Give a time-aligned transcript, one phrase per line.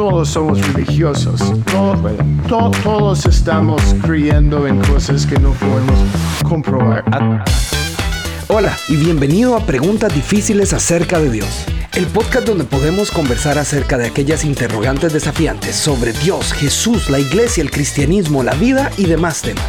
[0.00, 1.38] todos somos religiosos.
[1.70, 2.16] Todo-
[2.48, 5.98] to- todos estamos creyendo en cosas que no podemos
[6.42, 7.04] comprobar.
[8.48, 13.98] Hola y bienvenido a Preguntas Difíciles acerca de Dios, el podcast donde podemos conversar acerca
[13.98, 19.42] de aquellas interrogantes desafiantes sobre Dios, Jesús, la iglesia, el cristianismo, la vida y demás
[19.42, 19.62] temas.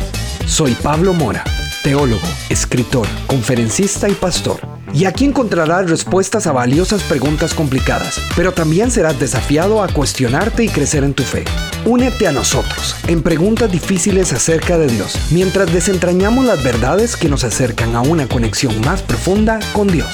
[0.45, 1.43] Soy Pablo Mora,
[1.83, 4.61] teólogo, escritor, conferencista y pastor.
[4.93, 10.69] Y aquí encontrarás respuestas a valiosas preguntas complicadas, pero también serás desafiado a cuestionarte y
[10.69, 11.45] crecer en tu fe.
[11.85, 17.43] Únete a nosotros en preguntas difíciles acerca de Dios, mientras desentrañamos las verdades que nos
[17.43, 20.09] acercan a una conexión más profunda con Dios.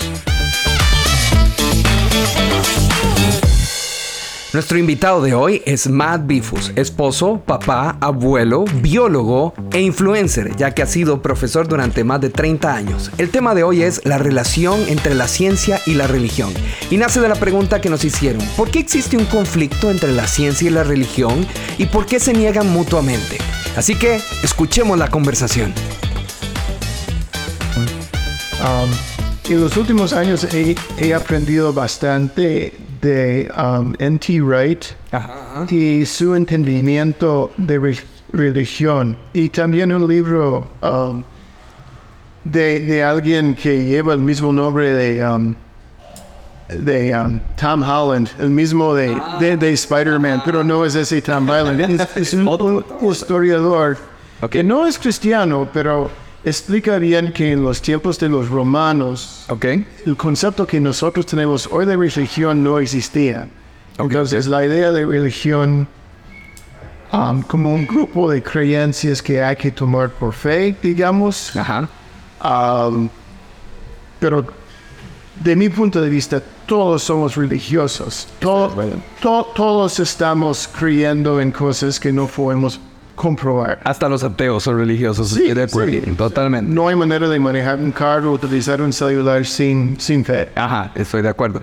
[4.53, 10.81] Nuestro invitado de hoy es Matt Bifus, esposo, papá, abuelo, biólogo e influencer, ya que
[10.81, 13.11] ha sido profesor durante más de 30 años.
[13.17, 16.53] El tema de hoy es la relación entre la ciencia y la religión.
[16.89, 20.25] Y nace de la pregunta que nos hicieron, ¿por qué existe un conflicto entre la
[20.27, 21.45] ciencia y la religión
[21.77, 23.39] y por qué se niegan mutuamente?
[23.76, 25.73] Así que escuchemos la conversación.
[28.61, 34.41] Um, en los últimos años he, he aprendido bastante de um, N.T.
[34.41, 34.85] Wright
[35.70, 37.99] y su entendimiento de re-
[38.34, 39.15] religión.
[39.34, 41.23] Y también un libro um,
[42.43, 45.55] de, de alguien que lleva el mismo nombre de, um,
[46.70, 51.49] de um, Tom Holland, el mismo de, de, de Spider-Man, pero no es ese Tom
[51.49, 51.79] Holland.
[51.82, 53.98] Es, es un, un historiador
[54.49, 56.09] que no es cristiano, pero
[56.43, 59.66] explica bien que en los tiempos de los romanos, ¿Ok?
[60.05, 63.48] el concepto que nosotros tenemos hoy de religión no existía.
[63.98, 65.88] Entonces, la idea de religión
[67.12, 71.90] um, como un grupo de creencias que hay que tomar por fe, digamos, Ajá.
[72.44, 73.09] um,
[74.19, 74.46] pero
[75.44, 78.28] de mi punto de vista, todos somos religiosos.
[78.40, 78.74] To-
[79.22, 82.79] to- todos estamos creyendo en cosas que no podemos
[83.18, 83.79] comprobar.
[83.84, 85.28] Hasta los ateos son religiosos.
[85.29, 85.91] Sí, de acuerdo.
[85.91, 86.12] sí.
[86.16, 86.72] Totalmente.
[86.73, 90.47] No hay manera de manejar un carro o utilizar un celular sin, sin fe.
[90.55, 91.61] Ajá, estoy de acuerdo.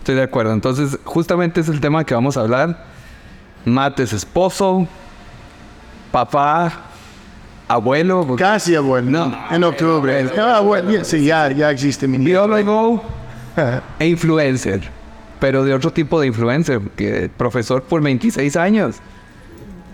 [0.00, 0.52] Estoy de acuerdo.
[0.52, 2.84] Entonces, justamente es el tema que vamos a hablar.
[3.64, 4.86] Matt es esposo,
[6.12, 6.72] papá,
[7.68, 9.10] abuelo, Casi abuelo.
[9.10, 9.36] No.
[9.50, 10.30] En octubre.
[10.38, 13.02] Ah, bueno, ya- sí, ya, ya existe mi biólogo
[13.98, 14.88] e influencer.
[15.40, 18.96] Pero de otro tipo de influencer, que profesor por 26 años.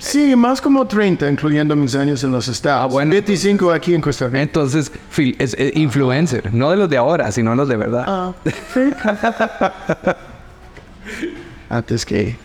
[0.05, 2.83] Sí, más como 30, incluyendo mis años en los Estados.
[2.83, 3.13] Ah, bueno.
[3.13, 4.43] 25 aquí en Costa Rica.
[4.43, 8.05] Entonces, fil- es, es influencer, no de los de ahora, sino los de verdad.
[8.09, 8.33] Ah,
[11.71, 12.37] Antes que.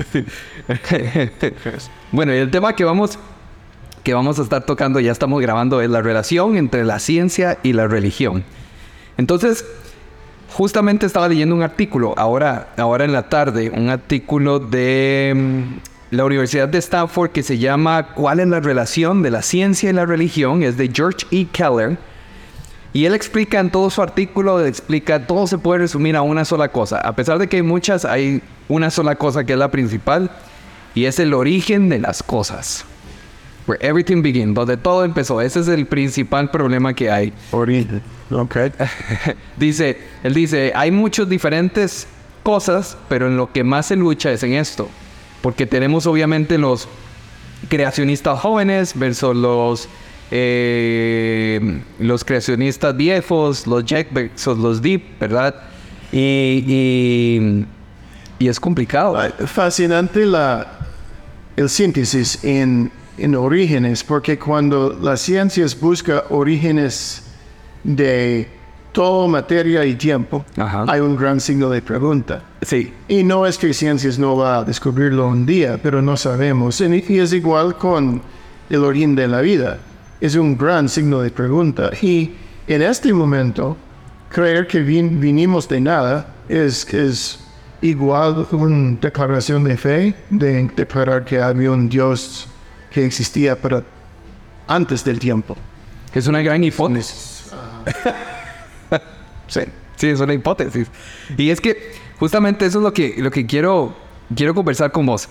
[2.12, 3.18] bueno, y el tema que vamos,
[4.04, 7.74] que vamos a estar tocando, ya estamos grabando, es la relación entre la ciencia y
[7.74, 8.44] la religión.
[9.18, 9.66] Entonces,
[10.54, 16.26] justamente estaba leyendo un artículo, ahora, ahora en la tarde, un artículo de mm, la
[16.26, 20.06] Universidad de Stanford que se llama ¿Cuál es la relación de la ciencia y la
[20.06, 20.64] religión?
[20.64, 21.48] Es de George E.
[21.52, 21.98] Keller.
[22.94, 26.70] Y él explica en todo su artículo, explica, todo se puede resumir a una sola
[26.70, 27.00] cosa.
[27.00, 30.32] A pesar de que hay muchas, hay una sola cosa que es la principal,
[30.96, 32.86] y es el origen de las cosas.
[33.68, 35.42] Where everything began, donde todo empezó.
[35.42, 37.34] Ese es el principal problema que hay.
[37.52, 38.02] Origen.
[38.32, 38.58] Ok.
[39.58, 42.08] Dice, él dice, hay muchas diferentes
[42.44, 44.90] cosas, pero en lo que más se lucha es en esto.
[45.48, 46.90] Porque tenemos obviamente los
[47.70, 49.88] creacionistas jóvenes versus los,
[50.30, 55.56] eh, los creacionistas viejos, los Jack versus los Deep, ¿verdad?
[56.12, 57.66] Y, y,
[58.40, 59.18] y es complicado.
[59.46, 60.80] Fascinante la,
[61.56, 67.24] el síntesis en, en orígenes, porque cuando las ciencias buscan orígenes
[67.86, 68.50] de
[68.98, 70.86] toda materia y tiempo, Ajá.
[70.88, 72.42] hay un gran signo de pregunta.
[72.64, 76.82] Sí, Y no es que ciencias no va a descubrirlo un día, pero no sabemos.
[76.82, 78.20] Y y es igual con
[78.72, 79.78] el origen de la vida.
[80.20, 81.92] Es un gran signo de pregunta.
[82.02, 82.32] Y
[82.68, 83.78] en este momento,
[84.30, 87.40] creer que vin- vinimos de nada es, es
[87.84, 92.48] igual una declaración de fe, de declarar que había un Dios
[92.90, 93.84] que existía para
[94.68, 95.56] antes del tiempo.
[96.16, 97.52] es una gran hipótesis.
[99.48, 99.62] Sí.
[99.96, 100.88] Sí, es una hipótesis.
[101.38, 103.96] Y es que justamente eso es lo que, lo que quiero,
[104.36, 105.28] quiero conversar con vos.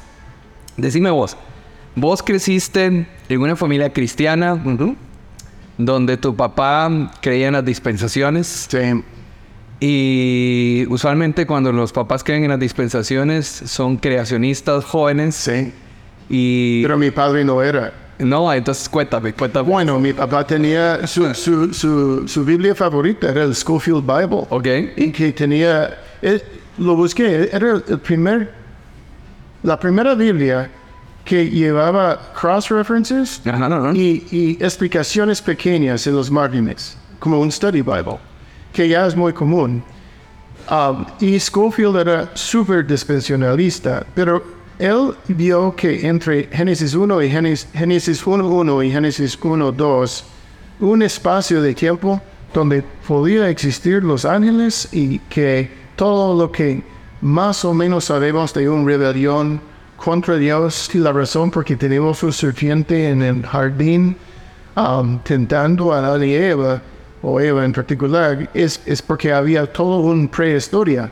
[0.76, 1.36] Decime vos,
[1.94, 4.60] vos creciste en una familia cristiana
[5.78, 9.02] donde tu papá creía en las dispensaciones Sí.
[9.80, 15.72] y usualmente cuando los papás creen en las dispensaciones son creacionistas jóvenes Sí.
[16.28, 16.82] y...
[16.82, 17.92] Pero mi padre no era.
[18.18, 19.68] No, entonces cuéntame, cuéntame.
[19.68, 24.46] Bueno, mi papá tenía su, su, su, su Biblia favorita, era el Schofield Bible.
[24.50, 24.66] Ok.
[24.96, 25.98] Y que tenía,
[26.78, 28.52] lo busqué, era el primer,
[29.62, 30.70] la primera Biblia
[31.24, 33.42] que llevaba cross-references
[33.94, 38.18] y, y, explicaciones pequeñas en los márgenes, como un study Bible,
[38.72, 39.82] que ya es muy común.
[40.70, 44.42] Um, y Schofield era súper dispensionalista, pero
[44.78, 50.24] él vio que entre Génesis 1 y Génesis, Génesis 1.1 y Génesis 1.2,
[50.80, 52.20] un espacio de tiempo
[52.52, 56.82] donde podía existir los ángeles y que todo lo que
[57.22, 59.60] más o menos sabemos de una rebelión
[59.96, 64.16] contra Dios y la razón por que tenemos un serpiente en el jardín
[64.76, 66.82] um, tentando a Eva,
[67.22, 71.10] o Eva en particular, es, es porque había toda una prehistoria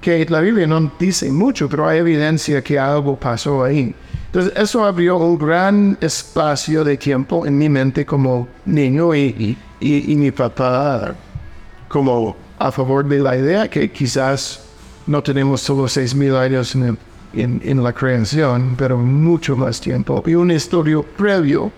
[0.00, 3.94] que la Biblia no dice mucho, pero hay evidencia que algo pasó ahí.
[4.26, 10.12] Entonces eso abrió un gran espacio de tiempo en mi mente como niño y, y,
[10.12, 11.14] y mi papá
[11.88, 14.62] como a favor de la idea que quizás
[15.06, 16.98] no tenemos solo seis mil años en el
[17.36, 20.22] en, la creación, pero mucho más tiempo.
[20.26, 21.70] Y un estudio previo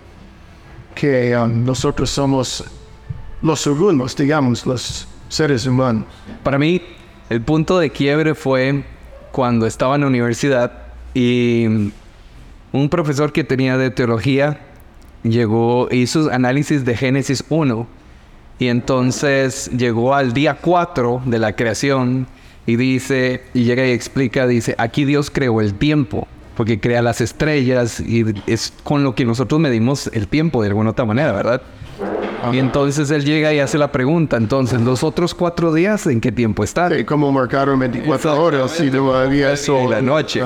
[0.95, 2.63] que um, nosotros somos
[3.41, 6.05] los segundos, digamos, los seres humanos.
[6.43, 6.81] Para mí,
[7.29, 8.83] el punto de quiebre fue
[9.31, 10.71] cuando estaba en la universidad
[11.13, 11.65] y
[12.71, 14.59] un profesor que tenía de teología
[15.23, 17.87] llegó, hizo análisis de Génesis 1
[18.57, 22.27] y entonces llegó al día 4 de la creación
[22.65, 27.21] y dice, y llega y explica, dice, aquí Dios creó el tiempo, porque crea las
[27.21, 31.61] estrellas y es con lo que nosotros medimos el tiempo de alguna otra manera, ¿verdad?
[32.51, 36.31] Y entonces él llega y hace la pregunta, entonces, ¿los otros cuatro días en qué
[36.31, 36.93] tiempo están?
[36.93, 39.89] Sí, como marcaron 24 horas y no había eso.
[39.89, 40.41] la noche.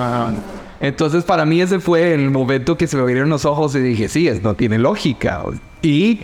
[0.79, 4.09] Entonces para mí ese fue el momento que se me abrieron los ojos y dije,
[4.09, 5.43] sí, es, no tiene lógica.
[5.81, 6.21] Y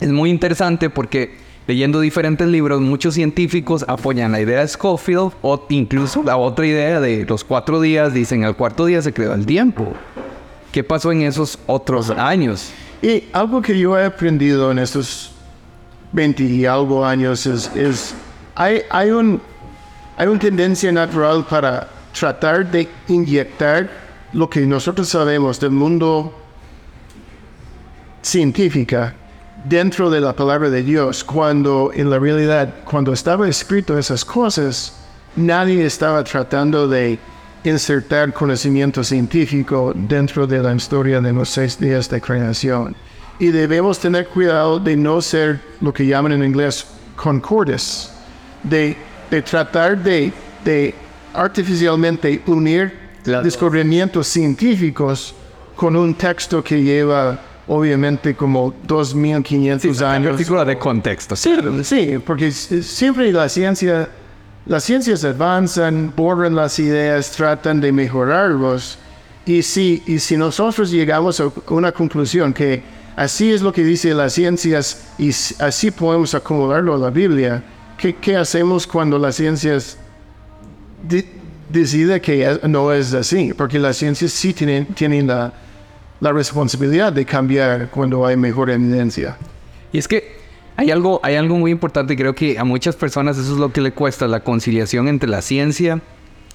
[0.00, 1.36] es muy interesante porque
[1.66, 7.00] leyendo diferentes libros, muchos científicos apoyan la idea de Schofield o incluso la otra idea
[7.00, 9.92] de los cuatro días, dicen al cuarto día se creó el tiempo.
[10.72, 12.72] ¿Qué pasó en esos otros años?
[13.02, 15.32] Y algo que yo he aprendido en estos
[16.12, 18.14] 20 y algo años es, es
[18.54, 19.40] hay, hay, un,
[20.16, 23.88] hay una tendencia natural para tratar de inyectar
[24.32, 26.34] lo que nosotros sabemos del mundo
[28.22, 29.12] científico
[29.64, 34.94] dentro de la palabra de Dios, cuando en la realidad, cuando estaba escrito esas cosas,
[35.36, 37.18] nadie estaba tratando de
[37.64, 42.96] insertar conocimiento científico dentro de la historia de los seis días de creación.
[43.38, 46.86] Y debemos tener cuidado de no ser lo que llaman en inglés
[47.16, 48.12] concordes,
[48.62, 48.96] de,
[49.44, 50.32] tratar de,
[50.64, 50.94] de
[51.32, 52.92] artificialmente unir
[53.24, 55.34] descubrimientos científicos
[55.76, 60.36] con un texto que lleva obviamente como 2500 sí, años.
[60.36, 61.36] figura de contexto.
[61.36, 61.54] Sí,
[61.84, 64.08] sí, porque siempre la ciencia,
[64.70, 68.98] las ciencias avanzan, borran las ideas, tratan de mejorarlos.
[69.44, 72.80] Y si, y si nosotros llegamos a una conclusión que
[73.16, 77.64] así es lo que dice las ciencias y así podemos acomodarlo a la Biblia,
[77.98, 79.98] ¿qué, hacemos cuando las ciencias
[81.68, 83.52] decide que no es así?
[83.52, 85.52] Porque las ciencias sí tienen, tienen la
[86.20, 89.36] la responsabilidad de cambiar cuando hay mejor evidencia.
[89.92, 90.39] Y es que
[90.80, 93.82] hay algo, hay algo muy importante, creo que a muchas personas eso es lo que
[93.82, 96.00] le cuesta, la conciliación entre la ciencia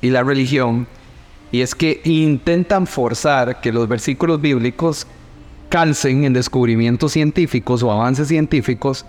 [0.01, 0.88] y la religión.
[1.51, 5.05] Y es que intentan forzar que los versículos bíblicos
[5.70, 9.05] calcen en descubrimientos científicos o avances científicos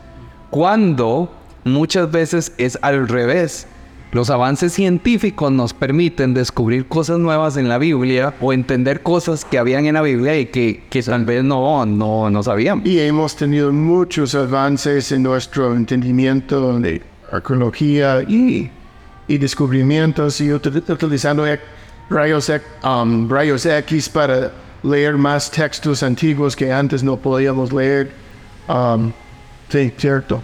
[0.51, 1.33] cuando
[1.65, 3.67] muchas veces es al revés.
[4.13, 9.59] Los avances científicos nos permiten descubrir cosas nuevas en la Biblia o entender cosas que
[9.59, 12.87] habían en la Biblia y que, que tal vez no, no, no sabíamos.
[12.87, 18.71] Y hemos tenido muchos avances en nuestro entendimiento de arqueología y,
[19.27, 21.45] y descubrimientos y utilizando
[22.09, 22.51] rayos,
[22.85, 28.13] um, rayos X para leer más textos antiguos que antes no podíamos leer.
[28.69, 29.13] Um,
[29.69, 30.41] sí, cierto.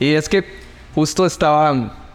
[0.00, 0.44] Y es que
[0.94, 2.07] justo estaba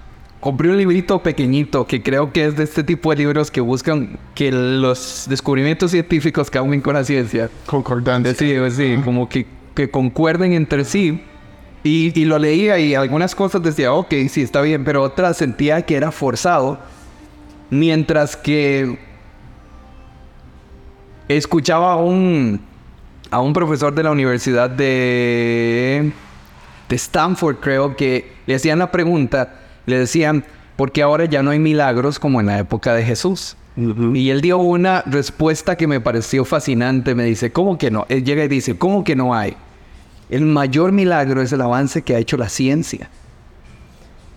[0.43, 4.19] compré un librito pequeñito que creo que es de este tipo de libros que buscan
[4.35, 7.49] que los descubrimientos científicos aún con la ciencia.
[7.65, 8.35] Concordantes.
[8.35, 11.23] Sí, sí, como que, que concuerden entre sí.
[11.85, 15.81] Y, y, lo leía y algunas cosas decía, ok, sí, está bien, pero otras sentía
[15.83, 16.77] que era forzado.
[17.69, 18.99] Mientras que
[21.29, 22.59] escuchaba a un,
[23.31, 26.11] a un profesor de la universidad de,
[26.89, 30.43] de Stanford, creo que le hacían la pregunta, le decían,
[30.75, 33.55] porque ahora ya no hay milagros como en la época de Jesús.
[33.75, 37.15] Y él dio una respuesta que me pareció fascinante.
[37.15, 38.05] Me dice, ¿cómo que no?
[38.09, 39.55] Él llega y dice, ¿cómo que no hay?
[40.29, 43.09] El mayor milagro es el avance que ha hecho la ciencia.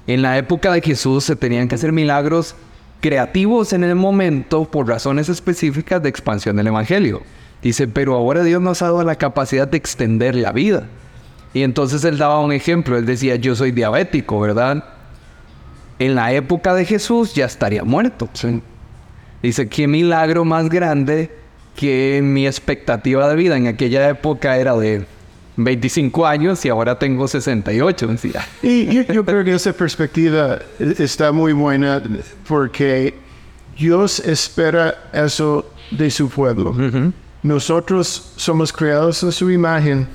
[0.06, 2.54] En la época de Jesús se tenían que hacer milagros
[3.00, 7.22] creativos en el momento por razones específicas de expansión del Evangelio.
[7.62, 10.86] Dice, pero ahora Dios nos ha dado la capacidad de extender la vida.
[11.52, 14.84] Y entonces él daba un ejemplo, él decía, yo soy diabético, ¿verdad?
[15.98, 18.28] En la época de Jesús ya estaría muerto.
[19.42, 21.30] Dice, qué milagro más grande
[21.74, 25.06] que mi expectativa de vida en aquella época era de
[25.56, 28.08] 25 años y ahora tengo 68.
[28.62, 32.02] Y yo, yo creo que esa perspectiva está muy buena
[32.46, 33.14] porque
[33.78, 36.74] Dios espera eso de su pueblo.
[37.42, 40.08] Nosotros somos creados en su imagen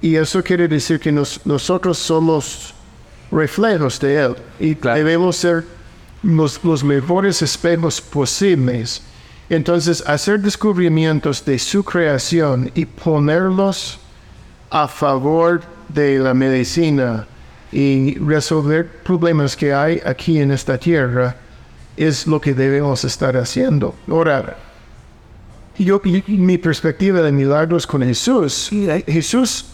[0.00, 2.74] y eso quiere decir que nosotros somos
[3.30, 5.64] reflejos de Él y debemos ser
[6.22, 9.02] los, los mejores espejos posibles.
[9.48, 13.98] Entonces, hacer descubrimientos de su creación y ponerlos
[14.70, 17.26] a favor de la medicina
[17.70, 21.36] y resolver problemas que hay aquí en esta tierra
[21.96, 23.94] es lo que debemos estar haciendo.
[24.08, 24.56] Ahora,
[25.78, 28.70] yo, mi perspectiva de milagros con Jesús,
[29.06, 29.66] Jesús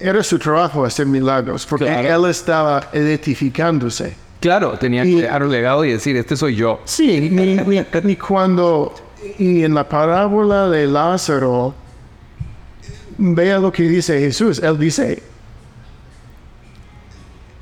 [0.00, 4.14] era su trabajo hacer milagros, porque él estaba identificándose.
[4.40, 6.80] Claro, tenía que dejar un legado y decir, este soy yo.
[6.84, 8.94] Sí, y, cuando,
[9.38, 11.74] y en la parábola de Lázaro,
[13.18, 14.58] vea lo que dice Jesús.
[14.60, 15.22] Él dice,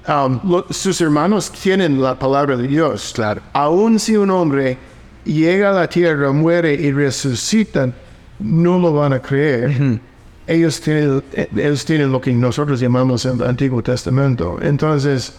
[0.06, 3.12] um, sus hermanos tienen la palabra de Dios.
[3.12, 3.42] Claro.
[3.52, 4.78] Aun si un hombre
[5.24, 7.90] llega a la tierra, muere y resucita,
[8.38, 10.00] no lo van a creer.
[10.48, 11.22] Ellos, tienen,
[11.54, 14.58] ellos tienen lo que nosotros llamamos el Antiguo Testamento.
[14.62, 15.34] Entonces,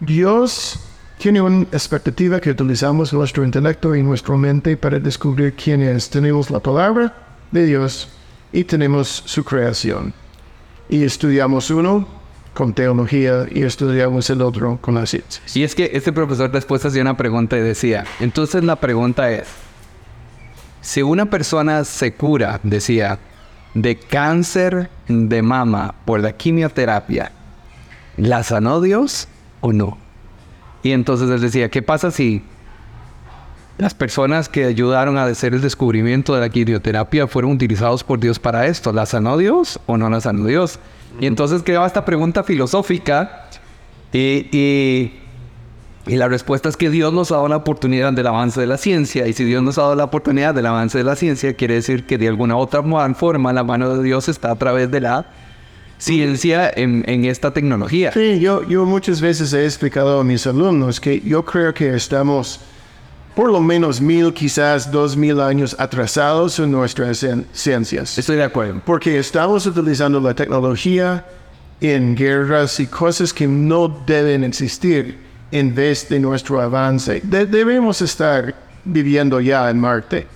[0.00, 0.80] Dios
[1.18, 6.10] tiene una expectativa que utilizamos nuestro intelecto y nuestra mente para descubrir quién es.
[6.10, 7.14] Tenemos la palabra
[7.50, 8.08] de Dios
[8.52, 10.12] y tenemos su creación.
[10.88, 12.06] Y estudiamos uno
[12.52, 15.40] con teología y estudiamos el otro con la ciencia.
[15.54, 19.46] Y es que este profesor después hacía una pregunta y decía, entonces la pregunta es,
[20.80, 23.18] si una persona se cura, decía,
[23.74, 27.32] de cáncer de mama por la quimioterapia,
[28.16, 29.28] ¿la sanó Dios
[29.60, 29.98] o no?
[30.82, 32.42] Y entonces él decía, ¿qué pasa si
[33.78, 38.38] las personas que ayudaron a hacer el descubrimiento de la quimioterapia fueron utilizados por Dios
[38.38, 38.92] para esto?
[38.92, 40.78] ¿La sanó Dios o no la sanó Dios?
[41.20, 43.48] Y entonces quedaba esta pregunta filosófica
[44.12, 45.20] y, y,
[46.16, 49.26] la respuesta es que Dios nos ha dado la oportunidad del avance de la ciencia
[49.26, 52.06] y si Dios nos ha dado la oportunidad del avance de la ciencia quiere decir
[52.06, 52.82] que de alguna otra
[53.14, 55.26] forma la mano de Dios está a través de la
[55.98, 58.12] ciencia en, en, esta tecnología.
[58.12, 62.60] Sí, yo, yo muchas veces he explicado a mis alumnos que yo creo que estamos
[63.34, 68.18] por lo menos mil, quizás dos mil años atrasados en nuestras ciencias.
[68.18, 68.80] Estoy de acuerdo.
[68.84, 71.24] Porque estamos utilizando la tecnología
[71.80, 77.20] en guerras y cosas que no deben existir en vez de nuestro avance.
[77.22, 80.26] debemos estar viviendo ya en Marte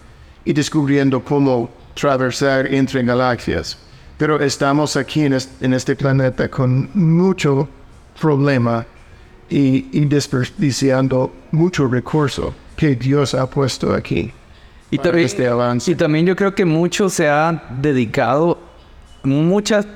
[0.44, 3.78] y descubriendo cómo atravesar entre galaxias.
[4.18, 7.68] Pero estamos aquí en, este planeta con mucho
[8.20, 8.86] problema
[9.48, 14.32] y, desperdiciando mucho recurso que Dios ha puesto aquí.
[14.90, 15.90] Y también, este avance.
[15.90, 18.58] y también yo creo que mucho se ha dedicado,
[19.24, 19.86] muchas,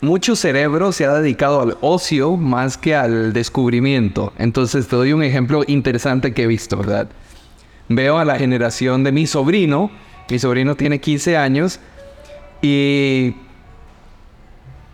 [0.00, 4.32] mucho cerebro se ha dedicado al ocio más que al descubrimiento.
[4.38, 7.08] Entonces te doy un ejemplo interesante que he visto, ¿verdad?
[7.88, 9.90] Veo a la generación de mi sobrino,
[10.28, 11.80] mi sobrino tiene 15 años
[12.62, 13.36] y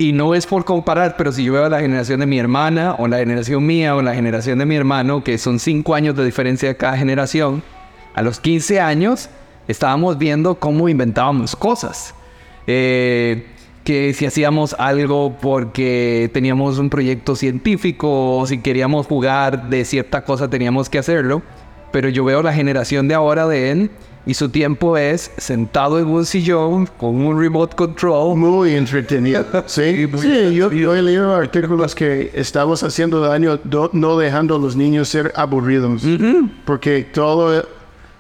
[0.03, 3.07] y no es por comparar, pero si yo veo la generación de mi hermana, o
[3.07, 6.69] la generación mía, o la generación de mi hermano, que son cinco años de diferencia
[6.69, 7.63] de cada generación,
[8.15, 9.31] a los 15 años
[9.69, 12.15] estábamos viendo cómo inventábamos cosas.
[12.67, 13.47] Eh,
[13.85, 20.25] que si hacíamos algo porque teníamos un proyecto científico o si queríamos jugar de cierta
[20.25, 21.43] cosa teníamos que hacerlo.
[21.91, 23.91] Pero yo veo la generación de ahora de él
[24.25, 28.37] y su tiempo es sentado en un sillón con un remote control.
[28.37, 29.45] Muy entretenido.
[29.67, 33.59] Sí, sí yo, he leído artículos que estamos haciendo daño
[33.93, 36.03] no dejando a los niños ser aburridos.
[36.65, 37.67] Porque todo...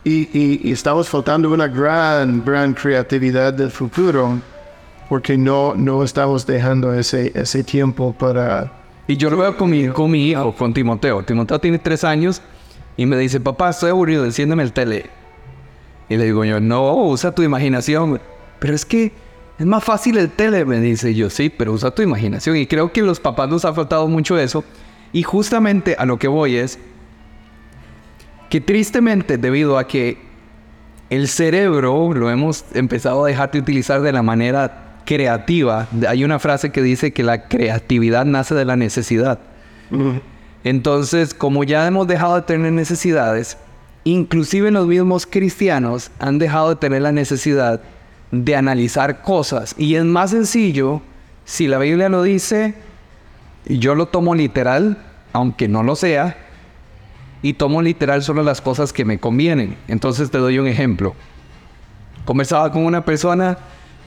[0.04, 4.40] Y, y, estamos faltando una gran, gran creatividad del futuro
[5.12, 8.72] porque no, no estamos dejando ese, ese tiempo para...
[9.06, 11.22] Y yo lo veo con mi, con mi hijo, con Timoteo.
[11.22, 12.40] Timoteo tiene tres años
[12.96, 15.10] y me dice, papá, estoy aburrido, enciéndeme el tele.
[16.08, 18.22] Y le digo yo, no, usa tu imaginación.
[18.58, 19.12] Pero es que
[19.58, 22.56] es más fácil el tele, me dice yo, sí, pero usa tu imaginación.
[22.56, 24.64] Y creo que los papás nos ha faltado mucho eso.
[25.12, 26.78] Y justamente a lo que voy es
[28.48, 30.16] que tristemente debido a que
[31.10, 36.38] el cerebro lo hemos empezado a dejar de utilizar de la manera creativa, hay una
[36.38, 39.38] frase que dice que la creatividad nace de la necesidad.
[40.64, 43.58] Entonces, como ya hemos dejado de tener necesidades,
[44.04, 47.80] inclusive los mismos cristianos han dejado de tener la necesidad
[48.30, 49.74] de analizar cosas.
[49.76, 51.02] Y es más sencillo,
[51.44, 52.74] si la Biblia lo dice,
[53.66, 54.98] yo lo tomo literal,
[55.32, 56.36] aunque no lo sea,
[57.42, 59.76] y tomo literal solo las cosas que me convienen.
[59.88, 61.14] Entonces te doy un ejemplo.
[62.24, 63.58] Conversaba con una persona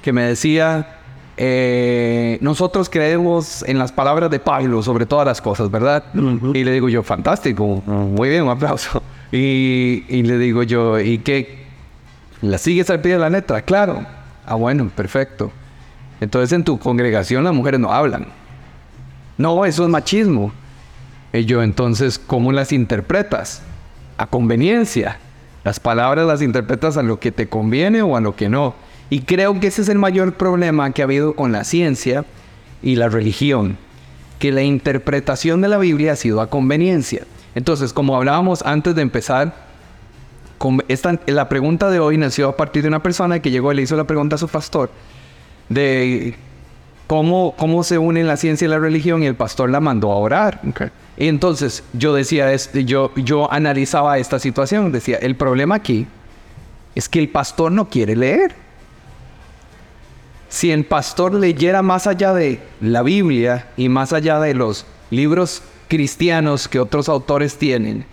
[0.06, 1.00] que me decía,
[1.36, 6.04] eh, nosotros creemos en las palabras de Pablo sobre todas las cosas, ¿verdad?
[6.54, 9.02] Y le digo yo, fantástico, muy bien, un aplauso.
[9.32, 11.66] Y, y le digo yo, ¿y qué?
[12.44, 13.64] ¿La sigues al pie de la letra?
[13.64, 14.06] Claro.
[14.46, 15.52] Ah, bueno, perfecto.
[16.22, 18.28] Entonces en tu congregación las mujeres no hablan.
[19.40, 20.52] No, eso es machismo.
[21.34, 23.64] Y yo, entonces, ¿cómo las interpretas?
[24.20, 25.18] A conveniencia.
[25.64, 28.76] Las palabras las interpretas a lo que te conviene o a lo que no.
[29.10, 32.26] Y creo que ese es el mayor problema que ha habido con la ciencia
[32.82, 33.78] y la religión,
[34.40, 37.24] que la interpretación de la Biblia ha sido a conveniencia.
[37.54, 39.66] Entonces, como hablábamos antes de empezar,
[40.88, 43.82] esta, la pregunta de hoy nació a partir de una persona que llegó y le
[43.84, 44.90] hizo la pregunta a su pastor
[45.70, 46.36] de
[47.08, 50.16] cómo, cómo se unen la ciencia y la religión y el pastor la mandó a
[50.16, 50.62] orar.
[51.18, 56.08] Y entonces yo decía, yo, yo analizaba esta situación, decía, el problema aquí
[56.96, 58.65] es que el pastor no quiere leer
[60.50, 65.62] si el pastor leyera más allá de la Biblia y más allá de los libros
[65.88, 68.06] cristianos que otros autores tienen,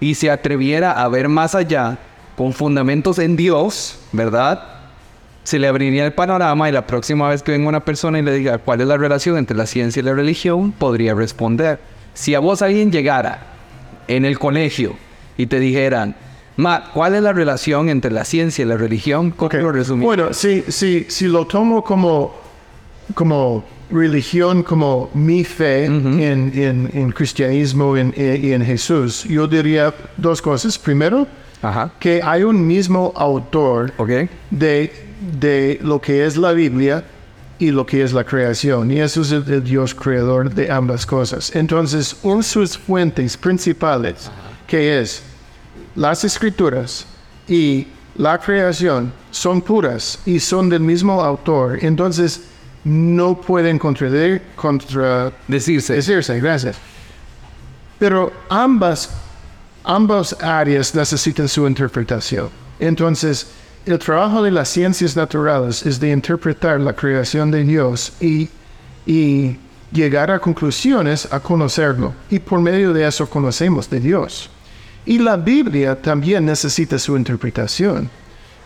[0.00, 1.98] y se atreviera a ver más allá
[2.36, 4.64] con fundamentos en Dios, ¿verdad?
[5.44, 8.32] Se le abriría el panorama y la próxima vez que venga una persona y le
[8.32, 11.78] diga cuál es la relación entre la ciencia y la religión, podría responder.
[12.14, 13.46] Si a vos alguien llegara
[14.08, 14.96] en el colegio
[15.36, 16.16] y te dijeran,
[16.56, 19.30] Ma, ¿cuál es la relación entre la ciencia y la religión?
[19.30, 22.34] ¿Cómo lo Bueno, si, si, si lo tomo como,
[23.14, 29.94] como religión, como mi fe en, en, en, cristianismo en, y en Jesús, yo diría
[30.16, 30.78] dos cosas.
[30.78, 31.26] Primero,
[31.98, 33.92] que hay un mismo autor
[34.50, 34.92] de,
[35.40, 37.04] de lo que es la Biblia
[37.58, 38.90] y lo que es la creación.
[38.90, 41.54] Y eso es el, Dios creador de ambas cosas.
[41.54, 44.30] Entonces, una de sus fuentes principales,
[44.66, 45.22] que es
[45.94, 47.06] las escrituras
[47.48, 52.42] y la creación son puras y son del mismo autor, entonces
[52.84, 54.42] no pueden contradecirse.
[54.56, 56.40] contra decirse.
[56.40, 56.76] gracias.
[57.98, 59.10] Pero ambas,
[59.84, 62.50] ambas áreas necesitan su interpretación.
[62.80, 63.46] Entonces,
[63.86, 68.48] el trabajo de las ciencias naturales es de interpretar la creación de Dios y,
[69.06, 69.56] y
[69.92, 72.12] llegar a conclusiones a conocerlo.
[72.30, 74.50] Y por medio de eso conocemos de Dios.
[75.04, 78.08] Y la Biblia también necesita su interpretación.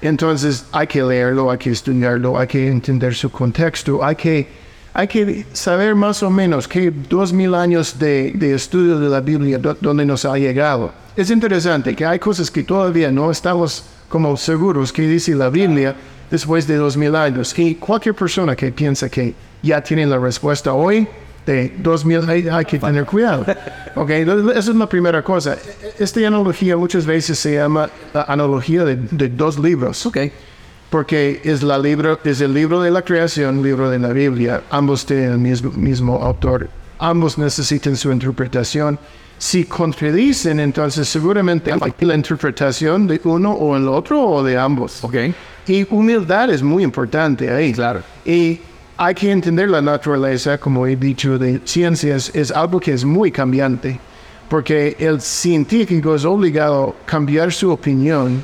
[0.02, 4.46] Entonces hay que leerlo, hay que estudiarlo, hay que entender su contexto, hay que,
[4.92, 9.20] hay que saber más o menos qué dos mil años de, de estudio de la
[9.20, 10.92] Biblia donde nos ha llegado.
[11.16, 15.96] Es interesante que hay cosas que todavía no estamos como seguros que dice la Biblia
[16.30, 17.58] después de dos mil años.
[17.58, 21.08] Y cualquier persona que piensa que ya tiene la respuesta hoy,
[21.46, 23.46] de 2000 hay, hay que tener cuidado.
[23.98, 25.56] Ok, esa es la primera cosa.
[25.98, 30.04] Esta analogía muchas veces se llama la analogía de, de dos libros.
[30.04, 30.18] Ok.
[30.90, 34.64] Porque es, la libro, es el libro de la creación, libro de la Biblia.
[34.68, 36.68] Ambos tienen el mismo, mismo autor.
[36.98, 38.98] Ambos necesitan su interpretación.
[39.38, 45.02] Si contradicen, entonces seguramente hay la interpretación de uno o el otro o de ambos.
[45.02, 45.14] Ok.
[45.66, 47.72] Y humildad es muy importante ahí.
[47.72, 48.02] Claro.
[48.26, 48.60] Y
[48.98, 53.30] hay que entender la naturaleza, como he dicho, de ciencias, es algo que es muy
[53.30, 54.00] cambiante,
[54.48, 58.42] porque el científico es obligado a cambiar su opinión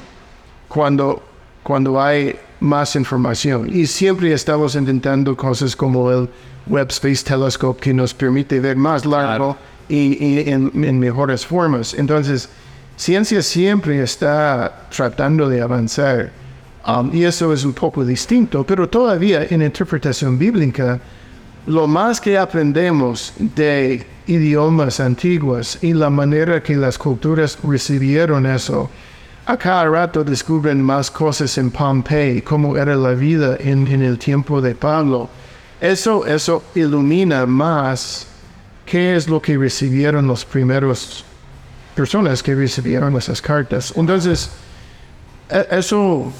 [0.68, 1.22] cuando,
[1.62, 3.68] cuando hay más información.
[3.72, 6.28] Y siempre estamos intentando cosas como el
[6.66, 9.56] Webb Space Telescope, que nos permite ver más largo
[9.88, 11.94] y, en, en mejores formas.
[11.94, 12.48] Entonces,
[12.96, 16.41] ciencia siempre está tratando de avanzar.
[16.86, 21.00] Um, y eso es un poco distinto, pero todavía en interpretación bíblica,
[21.66, 28.90] lo más que aprendemos de idiomas antiguos y la manera que las culturas recibieron eso,
[29.46, 34.18] a cada rato descubren más cosas en Pompey, cómo era la vida en, en el
[34.18, 35.28] tiempo de Pablo.
[35.80, 38.26] Eso, eso ilumina más
[38.86, 41.24] qué es lo que recibieron los primeros
[41.94, 43.92] personas que recibieron esas cartas.
[43.96, 44.50] Entonces,
[45.48, 46.32] e, eso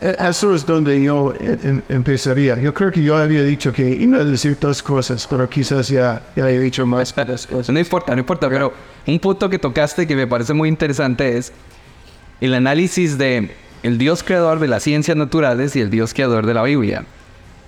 [0.00, 2.58] eso es donde yo eh, em, empezaría.
[2.58, 6.22] Yo creo que yo había dicho que iba a decir dos cosas, pero quizás ya,
[6.34, 7.14] ya he dicho más.
[7.68, 8.72] No importa, no importa, pero
[9.06, 11.52] un punto que tocaste que me parece muy interesante es
[12.40, 13.50] el análisis de
[13.82, 17.04] el Dios creador de las ciencias naturales y el Dios creador de la Biblia.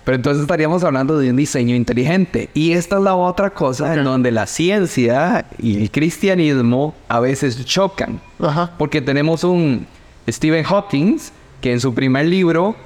[0.05, 2.49] Pero entonces estaríamos hablando de un diseño inteligente.
[2.55, 7.65] Y esta es la otra cosa en donde la ciencia y el cristianismo a veces
[7.65, 8.21] chocan.
[8.41, 8.73] Ajá.
[8.79, 9.87] Porque tenemos un
[10.29, 11.19] Stephen Hawking
[11.63, 12.77] que en su primer libro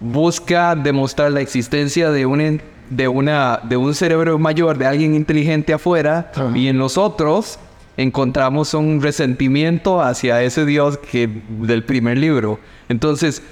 [0.00, 2.60] busca demostrar la existencia de un,
[2.90, 7.60] de una, de un cerebro mayor, de alguien inteligente afuera, y en nosotros
[7.96, 11.28] encontramos un resentimiento hacia ese Dios que
[11.60, 12.58] del primer libro.
[12.88, 13.42] Entonces,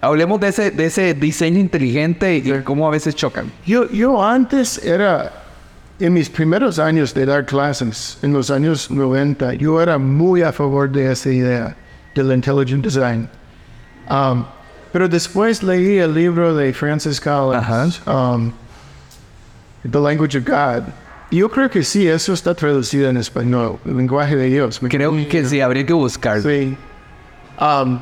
[0.00, 3.52] hablemos de ese, de ese diseño inteligente y cómo a veces chocan.
[3.66, 5.32] Yo, yo antes era,
[5.98, 10.52] en mis primeros años de dar clases, en los años 90, yo era muy a
[10.52, 11.76] favor de esa idea
[12.14, 13.28] del intelligent design.
[14.08, 14.44] Um,
[14.92, 18.52] pero después leí el libro de Francis Collins, um,
[19.90, 20.84] The Language of God.
[21.30, 24.80] Yo creo que sí, eso está traducido en español, el lenguaje de Dios.
[24.88, 26.40] Creo que sí, habría que buscar.
[26.40, 26.76] Sí.
[27.60, 27.98] Um,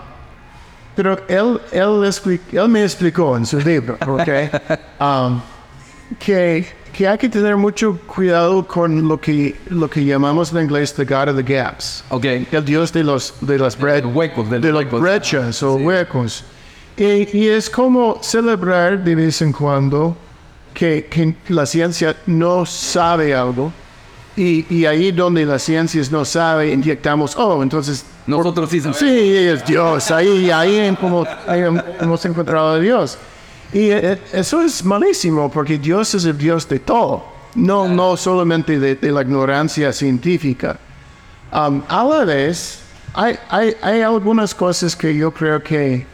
[0.95, 4.29] pero él, él, expli- él me explicó en su libro, ¿ok?
[5.01, 5.41] Um,
[6.19, 10.95] que, que hay que tener mucho cuidado con lo que, lo que llamamos en inglés
[10.95, 12.05] the God of the gaps.
[12.09, 12.25] Ok.
[12.53, 15.01] El Dios de, los, de las bre- los huecos, de de las huecos.
[15.01, 16.45] brechas o huecos.
[16.97, 20.17] Y, y es como celebrar de vez en cuando
[20.73, 23.73] que, que la ciencia no sabe algo.
[24.37, 28.99] Y, y ahí donde la ciencia no sabe, inyectamos, oh, entonces Nosotros sí sabemos.
[28.99, 30.11] Sí, es Dios.
[30.11, 31.63] Ahí, ahí, como, ahí
[32.01, 33.17] hemos encontrado a Dios.
[33.75, 37.25] Y eh, eso es malísimo porque Dios es el Dios de todo,
[37.57, 40.79] no, no solamente de, de la ignorancia científica.
[41.53, 42.79] Um, a la vez,
[43.13, 46.07] hay, hay, hay algunas cosas que yo creo que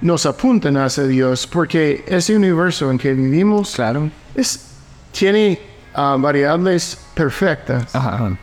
[0.00, 4.10] nos apuntan hacia Dios porque ese universo en que vivimos Claro.
[4.34, 4.70] es,
[5.12, 5.60] tiene
[5.94, 8.36] ah, variables perfectas Ajá.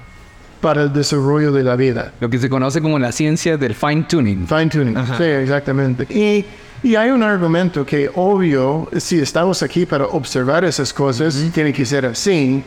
[0.61, 2.13] para el desarrollo de la vida.
[2.19, 4.47] Lo que se conoce como la ciencia del fine tuning.
[4.47, 6.03] Fine tuning, sí, exactamente.
[6.13, 6.45] Y,
[6.81, 11.85] y hay un argumento que, obvio, si estamos aquí para observar esas cosas, tiene que
[11.85, 12.63] ser así.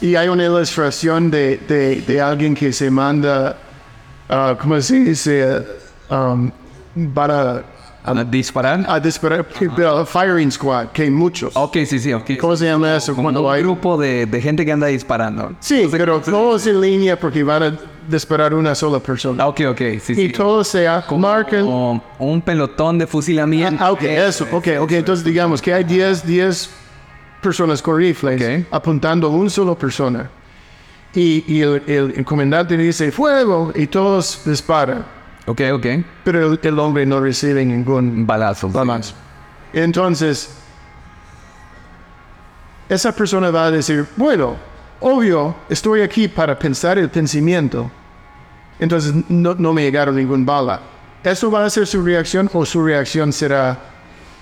[0.00, 3.56] Y hay una ilustración de, de, de alguien que se manda,
[4.28, 5.64] ah, ¿cómo se dice?
[6.10, 6.50] Um,
[7.14, 7.62] para
[8.02, 8.84] A disparar.
[8.88, 11.54] a disparar, pero firing squad, que hay muchos.
[11.54, 12.30] Ok, sí, sí, ok.
[12.40, 13.12] ¿Cómo se llama eso?
[13.14, 15.52] Como Cuando un hay grupo de, de gente que anda disparando.
[15.60, 19.44] Sí, pero todos en línea porque van a disparar una sola persona.
[19.44, 20.28] Ah, Ok, ok, sí, Y sí.
[20.30, 21.64] todos se marcan.
[21.64, 23.84] Como un pelotón de fusilamiento.
[23.84, 24.92] Ah, ok, eso, ok, ok.
[24.92, 26.70] Entonces digamos que hay 10, 10
[27.42, 28.66] personas con rifles Ok.
[28.72, 30.28] apuntando a una sola persona.
[31.14, 35.04] Y, y el, el- el comandante dice fuego y todos disparan.
[35.46, 35.86] Ok, ok.
[36.24, 38.68] Pero el, el hombre no recibe ningún Balazo.
[38.68, 39.14] balazo.
[39.72, 40.50] Entonces,
[42.88, 44.56] esa persona va a decir, bueno,
[45.00, 47.90] obvio, estoy aquí para pensar el pensamiento.
[48.78, 50.80] Entonces no, no me llegaron ningún bala.
[51.22, 53.78] ¿Eso va a ser su reacción o su reacción será,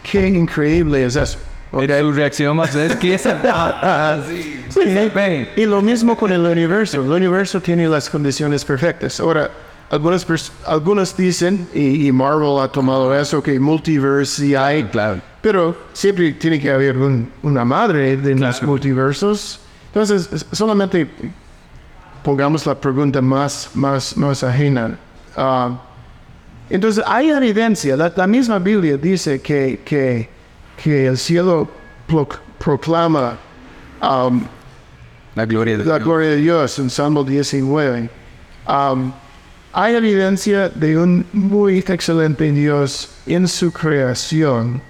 [0.02, 1.38] qué increíble es eso?
[1.72, 4.22] Era su reacción más es que esa.
[4.28, 4.64] sí.
[4.70, 4.80] Sí,
[5.14, 5.52] Ve.
[5.56, 7.02] y lo mismo con el universo.
[7.04, 9.20] El universo tiene las condiciones perfectas.
[9.20, 9.50] Ahora,
[9.90, 10.27] algunas,
[10.66, 15.20] algunos dicen, y, y Marvel ha tomado eso, que multiverse y hay, Claro.
[15.40, 19.61] pero siempre tiene que haber un- una madre de los multiversos.
[19.87, 21.09] Entonces, es- solamente
[22.22, 24.98] pongamos la pregunta más, más, más ajena.
[25.37, 25.79] Ah,
[26.70, 27.96] entonces, hay evidencia.
[27.96, 30.29] La, la misma Biblia dice que, que,
[30.83, 31.66] que el cielo
[32.07, 33.38] pro- proclama
[34.03, 34.42] um,
[35.35, 36.05] La gloria de la Dios.
[36.07, 38.11] gloria de Dios en Salmo 19.
[38.68, 39.12] Um,
[39.81, 44.83] hay evidencia de un muy excelente Dios en su creación,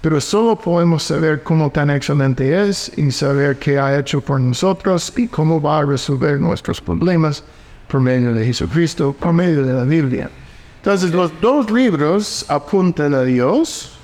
[0.00, 5.12] pero solo podemos saber cómo tan excelente es y saber qué ha hecho por nosotros
[5.18, 7.44] y cómo va a resolver nuestros problemas
[7.88, 10.30] por medio de Jesucristo, por medio de la Biblia.
[10.78, 13.98] Entonces, los dos libros apuntan a Dios,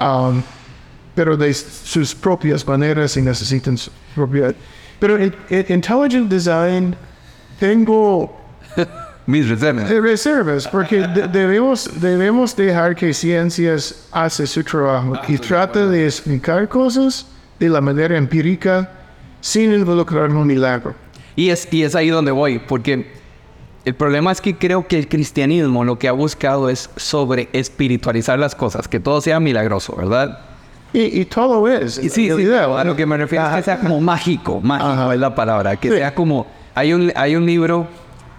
[0.00, 0.42] um,
[1.14, 4.52] pero de sus propias maneras y necesitan su propia...
[4.98, 6.96] Pero en, en Intelligent Design
[7.60, 8.42] tengo
[9.26, 9.90] Mis reservas.
[9.90, 16.06] eh, reservas porque de- debemos, debemos dejar que ciencias hace su trabajo y trata de
[16.06, 17.26] explicar cosas
[17.60, 18.90] de la manera empírica
[19.40, 20.94] sin involucrar un milagro.
[21.36, 23.12] Y es, y es ahí donde voy, porque
[23.84, 28.38] el problema es que creo que el cristianismo lo que ha buscado es sobre espiritualizar
[28.38, 30.40] las cosas, que todo sea milagroso, ¿verdad?
[30.92, 31.96] Y, y todo es.
[31.98, 35.14] Y sí, sí, a lo que me refiero es que sea como mágico, mágico Ajá.
[35.14, 35.96] es la palabra, que Sí.
[35.96, 37.86] sea como, hay un, hay un libro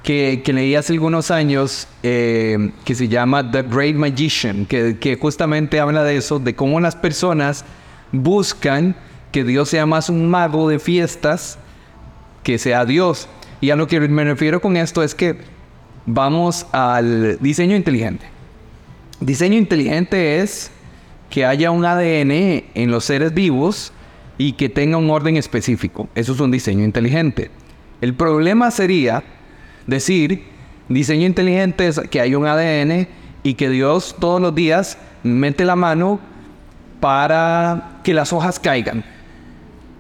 [0.04, 5.80] que, leí hace algunos años eh, que se llama The Great Magician, que, que justamente
[5.80, 7.64] habla de eso, de cómo las personas
[8.12, 8.96] buscan
[9.32, 11.58] que Dios sea más un mago de fiestas
[12.44, 13.28] que sea Dios.
[13.62, 15.38] Y a lo que me refiero con esto es que
[16.06, 18.26] vamos al diseño inteligente.
[19.22, 20.70] Diseño inteligente es
[21.30, 22.32] que haya un ADN
[22.76, 23.94] en los seres vivos
[24.38, 26.10] y que tenga un orden específico.
[26.14, 27.50] Eso es un diseño inteligente.
[28.02, 29.24] El problema sería
[29.88, 30.44] decir,
[30.90, 33.08] diseño inteligente es que hay un ADN
[33.44, 36.20] y que Dios todos los días mete la mano
[37.00, 39.04] para que las hojas caigan.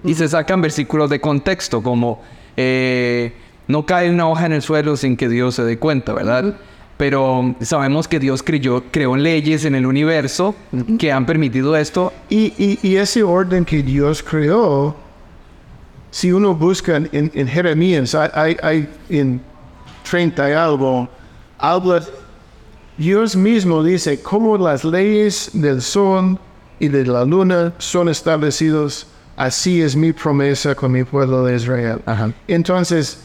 [0.03, 2.21] Y se sacan versículos de contexto como
[2.57, 3.33] eh,
[3.67, 6.55] no cae una hoja en el suelo sin que Dios se dé cuenta, ¿verdad?
[6.97, 10.55] Pero sabemos que Dios creó, creó leyes en el universo
[10.99, 12.13] que han permitido esto.
[12.29, 14.95] Y, y, y, ese orden que Dios creó,
[16.11, 19.41] si uno busca en, en Jeremías, hay, hay, en
[20.03, 21.07] 30 y algo,
[21.57, 22.03] habla,
[22.97, 26.37] Dios mismo dice cómo las leyes del sol
[26.79, 32.01] y de la luna son establecidos, así es mi promesa con mi pueblo de Israel.
[32.05, 32.31] Ajá.
[32.47, 33.19] Entonces,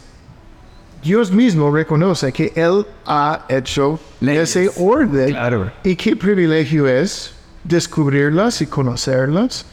[1.02, 4.56] Dios mismo reconoce que Él ha hecho Leyes.
[4.56, 5.30] ese orden.
[5.30, 5.70] Claro.
[5.84, 9.64] Y qué privilegio es descubrirlas y conocerlas.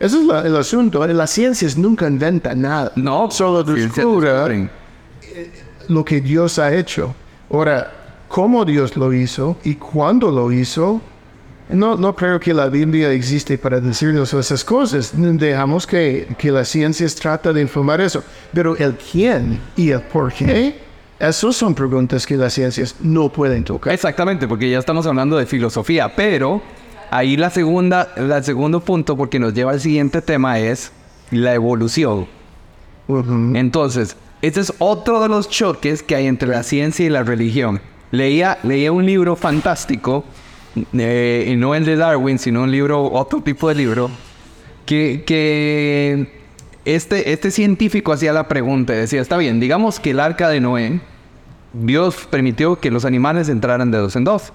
[0.00, 1.06] Ese es la- el asunto.
[1.06, 2.92] Las ciencias nunca inventan nada.
[2.96, 4.70] No, Solo descubren.
[5.88, 7.14] Lo que Dios ha hecho.
[7.50, 7.92] Ahora,
[8.28, 11.00] cómo Dios lo hizo y cuándo lo hizo,
[11.68, 15.12] no, no creo que la Biblia existe para decirnos esas cosas.
[15.14, 18.22] Dejamos que, que las ciencias trata de informar eso.
[18.52, 20.76] Pero el quién y el por qué,
[21.18, 23.92] esas son preguntas que las ciencias no pueden tocar.
[23.92, 26.60] Exactamente, porque ya estamos hablando de filosofía, pero
[27.10, 30.90] ahí la segunda, el segundo punto, porque nos lleva al siguiente tema, es
[31.30, 32.26] la evolución.
[33.08, 33.52] Ujú.
[33.54, 37.80] Entonces, este es otro de los choques que hay entre la ciencia y la religión.
[38.10, 40.24] Leía, leía un libro fantástico,
[40.92, 44.10] eh, y no el de Darwin, sino un libro, otro tipo de libro,
[44.84, 46.42] que, que
[46.84, 51.00] este, este científico hacía la pregunta, decía, está bien, digamos que el arca de Noé,
[51.72, 54.52] Dios permitió que los animales entraran de dos en dos,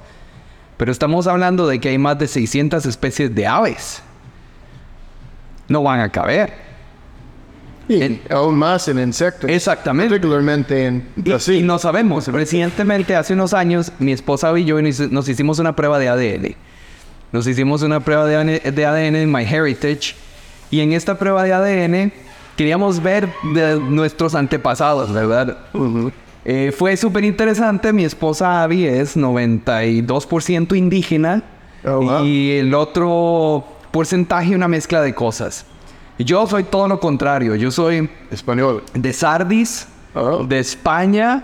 [0.75, 4.03] pero estamos hablando de que hay más de 600 especies de aves.
[5.69, 6.66] No van a caber.
[7.89, 9.49] Y aún más en insectos.
[9.49, 10.15] Exactamente.
[10.15, 11.55] Particularmente en Y, así.
[11.55, 12.27] y no sabemos.
[12.27, 16.55] Recientemente, hace unos años, mi esposa y yo nos, nos hicimos una prueba de ADN.
[17.31, 20.15] Nos hicimos una prueba de, ADN de ADN en MyHeritage.
[20.69, 22.11] Y en esta prueba de ADN
[22.57, 25.57] queríamos ver de nuestros antepasados, ¿verdad?
[26.43, 27.93] Eh, fue súper interesante.
[27.93, 31.43] Mi esposa Abby es 92% indígena.
[31.85, 32.25] Oh, wow.
[32.25, 35.65] Y el otro porcentaje una mezcla de cosas.
[36.19, 37.55] Yo soy todo lo contrario.
[37.55, 38.83] Yo soy Español.
[38.93, 39.87] de Sardis,
[40.19, 40.43] Oh.
[40.43, 41.43] de España,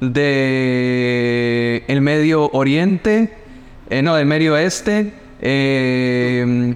[0.00, 3.34] de el Medio Oriente,
[3.90, 6.74] eh, no, del Medio Oeste, eh,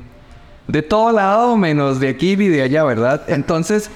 [0.66, 3.22] de todo lado menos de aquí y de allá, ¿verdad?
[3.28, 3.88] Entonces,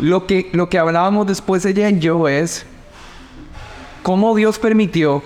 [0.00, 2.66] lo que, lo que hablábamos después ella y yo es
[4.02, 5.22] cómo Dios permitió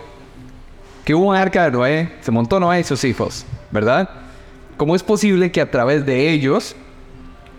[1.04, 4.10] que hubo un arca de Noé, se montó Noé y sus hijos, ¿verdad?
[4.76, 6.76] ¿Cómo es posible que a través de ellos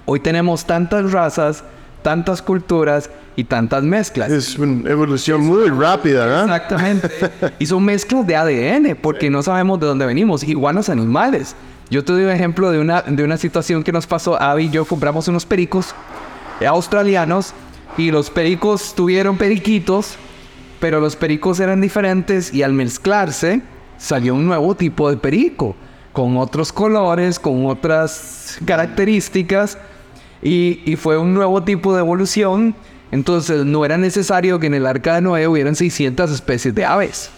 [0.06, 1.64] hoy tenemos tantas razas,
[2.02, 4.32] tantas culturas y tantas mezclas?
[4.32, 6.42] Es una evolución muy rápida, ¿no?
[6.44, 7.10] Exactamente.
[7.60, 10.44] Y son mezclas de ADN, porque no sabemos de dónde venimos.
[10.44, 11.56] Igual los animales.
[11.90, 14.42] Yo te doy un ejemplo de una, de una situación que nos pasó.
[14.42, 15.94] Abby y yo compramos unos pericos
[16.66, 17.54] australianos
[17.98, 20.16] y los pericos tuvieron periquitos,
[20.80, 23.62] pero los pericos eran diferentes y al mezclarse
[23.98, 25.76] salió un nuevo tipo de perico,
[26.12, 29.78] con otros colores, con otras características
[30.44, 32.76] y, y fue un nuevo tipo de evolución.
[33.12, 37.30] Entonces no era necesario que en el arca de Noé hubieran 600 especies de aves.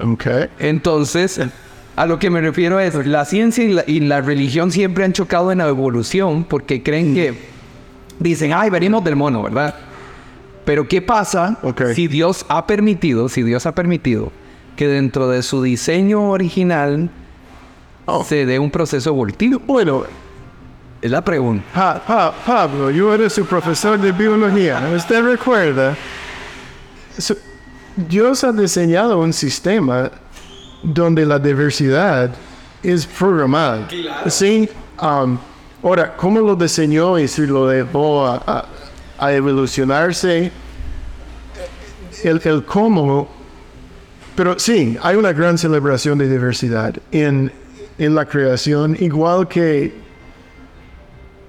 [0.00, 0.26] Ok.
[0.58, 1.40] Entonces,
[1.96, 5.12] a lo que me refiero es, la ciencia y la, y la religión siempre han
[5.12, 7.34] chocado en la evolución porque creen que
[8.18, 9.74] dicen, ay, venimos del mono, ¿verdad?
[10.64, 11.58] Pero ¿qué pasa
[11.94, 14.32] si Dios ha permitido, si Dios ha permitido
[14.76, 17.10] que dentro de su diseño original
[18.06, 18.22] Oh.
[18.22, 19.60] se dé un proceso evolutivo?
[19.66, 20.04] Bueno,
[21.04, 21.62] Es la pregunta.
[21.74, 24.80] Pa- Pa- Pablo, yo era su profesor de biología.
[24.96, 25.94] ¿Usted recuerda?
[27.18, 27.36] Su-
[27.94, 30.10] Dios ha diseñado un sistema
[30.82, 32.30] donde la diversidad
[32.82, 33.86] es programada.
[34.28, 34.66] Sí.
[35.02, 35.36] um,
[35.82, 38.64] ahora, ¿cómo lo diseñó y si lo dejó a, a-
[39.26, 40.50] a evolucionarse?
[42.22, 43.28] El, el cómo.
[44.34, 47.52] Pero sí, hay una gran celebración de diversidad en,
[47.98, 50.02] en la creación, igual que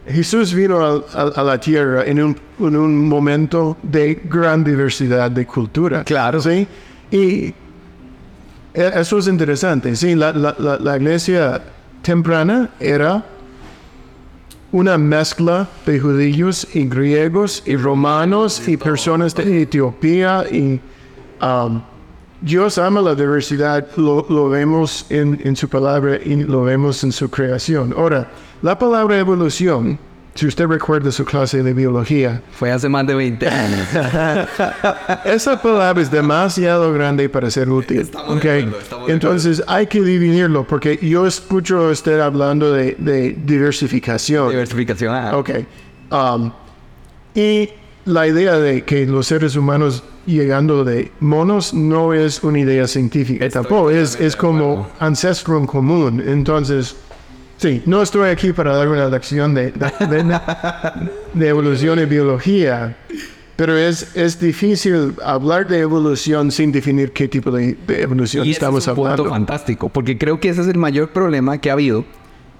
[0.07, 6.03] Jesús vino a, la tierra en un, en un momento de gran diversidad de cultura.
[6.03, 6.39] Claro.
[6.41, 6.67] ¿sí?
[7.11, 7.45] Y
[8.73, 9.95] e- eso es interesante.
[9.95, 11.61] Sí, la, la- la- la iglesia
[12.01, 13.23] temprana era
[14.71, 20.79] una mezcla de judíos y griegos y romanos y personas de Etiopía y
[21.41, 21.81] um,
[22.41, 27.12] Dios ama la diversidad, lo, lo vemos en, en su palabra y lo vemos en
[27.12, 27.93] su creación.
[27.98, 28.30] Ahora,
[28.62, 29.98] la palabra evolución,
[30.36, 33.88] si usted recuerda su clase de biología, Fue hace más de 20 años.
[35.26, 38.02] esa palabra es demasiado grande para ser útil.
[38.02, 38.45] Estamos de ¿ok?
[38.63, 43.32] acuerdo, estamos de Entonces hay que dividirlo porque yo escucho a usted hablando de, de
[43.45, 44.50] diversificación.
[44.50, 45.15] Diversificación.
[45.15, 45.38] ah.
[45.38, 45.52] Ok.
[46.12, 46.52] Um,
[47.34, 47.69] y
[48.05, 53.45] la idea de que los seres humanos llegando de monos no es una idea científica
[53.45, 54.91] Estoy tampoco, es, es como acuerdo.
[54.99, 56.23] ancestro en común.
[56.25, 56.95] Entonces,
[57.57, 60.39] sí, no estoy aquí para dar una lección de, de, de-
[61.33, 62.95] de evolución y biología,
[63.55, 68.51] pero es, es difícil hablar de evolución sin definir qué tipo de, de evolución Y
[68.51, 69.29] estamos es un punto hablando.
[69.31, 72.05] fantástico, porque creo que ese es el mayor problema que ha habido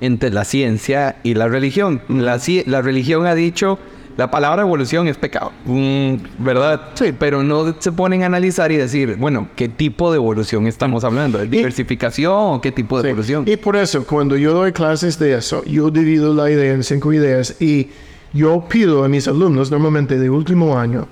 [0.02, 2.02] entre la ciencia y la religión.
[2.10, 3.80] La, la religión ha dicho,
[4.18, 6.82] la palabra evolución es pecado, Mm, ¿verdad?
[6.94, 7.14] Sí.
[7.18, 11.38] Pero no se ponen a analizar y decir, bueno, ¿qué tipo de evolución estamos hablando?
[11.38, 13.10] ¿De diversificación o qué tipo de Sí.
[13.10, 13.44] evolución?
[13.48, 17.12] Y por eso, cuando yo doy clases de eso, yo divido la idea en cinco
[17.14, 17.90] ideas y
[18.34, 21.08] yo pido a mis alumnos, normalmente de último año,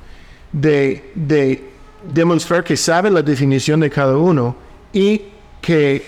[0.52, 1.64] de, de
[2.14, 4.56] demostrar que saben la definición de cada uno
[4.94, 5.22] y
[5.62, 6.04] que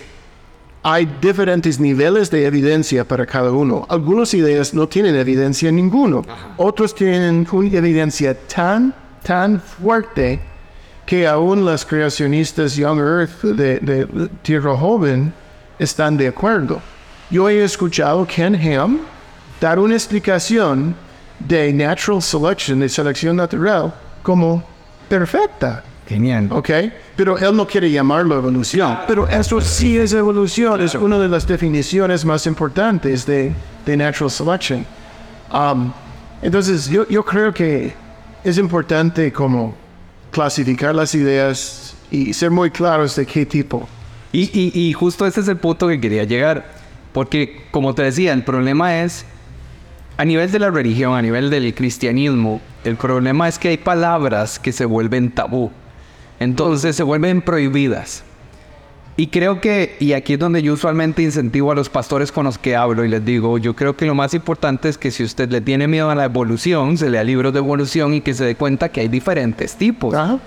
[0.88, 3.88] hay diferentes niveles de evidencia para cada uno.
[3.90, 6.22] Algunas ideas no tienen evidencia ninguno.
[6.58, 8.94] Otros tienen una evidencia tan,
[9.24, 10.40] tan fuerte
[11.04, 15.34] que aún las creacionistas Young Earth de, de Tierra Joven
[15.80, 16.80] están de acuerdo.
[17.32, 19.00] Yo he escuchado Ken Ham
[19.60, 20.96] dar una explicación
[21.40, 24.64] de natural selection, de selección natural, como
[25.10, 25.84] perfecta.
[26.08, 26.50] Genial.
[26.52, 26.70] ¿ok?
[27.16, 28.98] Pero él no quiere llamarlo evolución.
[29.08, 33.52] Pero eso sí es evolución, es una de las definiciones más importantes de,
[33.86, 34.86] de natural selection.
[35.52, 35.92] Um,
[36.42, 37.94] entonces, yo, yo creo que
[38.44, 39.74] es importante como
[40.32, 43.88] clasificar las ideas y ser muy claros de qué tipo.
[44.32, 46.66] Y, y- y justo ese es el punto que quería llegar.
[47.14, 49.26] Porque, como te decía, el problema es,
[50.18, 54.60] a nivel de la religión, a nivel del cristianismo, el problema es que hay palabras
[54.60, 55.72] que se vuelven tabú.
[56.40, 58.24] Entonces se vuelven prohibidas.
[59.18, 62.58] Y creo que, y aquí es donde yo usualmente incentivo a los pastores con los
[62.58, 65.50] que hablo y les digo, yo creo que lo más importante es que si usted
[65.50, 68.56] le tiene miedo a la evolución, se lea libros de evolución y que se dé
[68.56, 70.40] cuenta que hay diferentes tipos Ajá.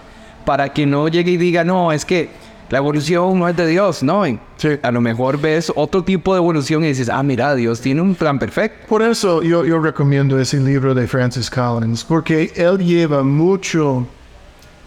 [0.44, 2.28] para que no llegue y diga, no, es que
[2.68, 4.24] la evolución no es de Dios, no.
[4.58, 4.68] Sí.
[4.82, 8.14] A lo mejor ves otro tipo de evolución y dices, ah, mira, Dios tiene un
[8.14, 8.86] plan perfecto.
[8.86, 14.06] Por eso yo, yo recomiendo ese libro de Francis Collins, porque él lleva mucho,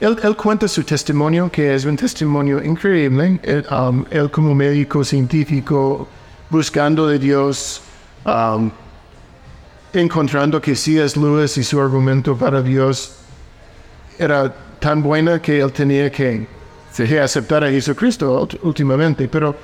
[0.01, 5.03] él, él cuenta su testimonio, que es un testimonio increíble, él, um, él como médico
[5.03, 6.07] científico,
[6.49, 7.81] buscando de Dios,
[8.25, 8.69] um,
[9.93, 11.19] encontrando que C.S.
[11.19, 13.15] Lewis y su argumento para Dios
[14.17, 16.47] era tan buena que él tenía que,
[16.95, 19.27] que aceptar a Jesucristo últimamente.
[19.27, 19.55] Pero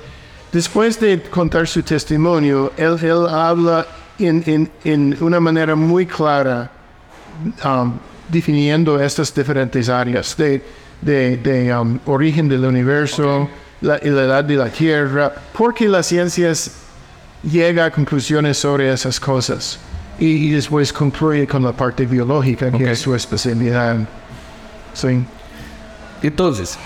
[0.52, 3.86] después de contar su testimonio, él, él habla
[4.18, 6.70] en, en- en una manera muy clara,
[7.64, 7.94] um,
[8.28, 10.62] definiendo estas diferentes áreas de,
[11.00, 13.48] de- de, um, origen del universo,
[13.80, 16.72] la, y la edad de la Tierra, porque las ciencias
[17.42, 19.78] llega a conclusiones sobre esas cosas.
[20.20, 22.90] Y, y después concluye con la parte biológica, que Ok.
[22.90, 23.96] es su especialidad.
[24.92, 25.24] Sí.
[26.22, 26.76] Entonces,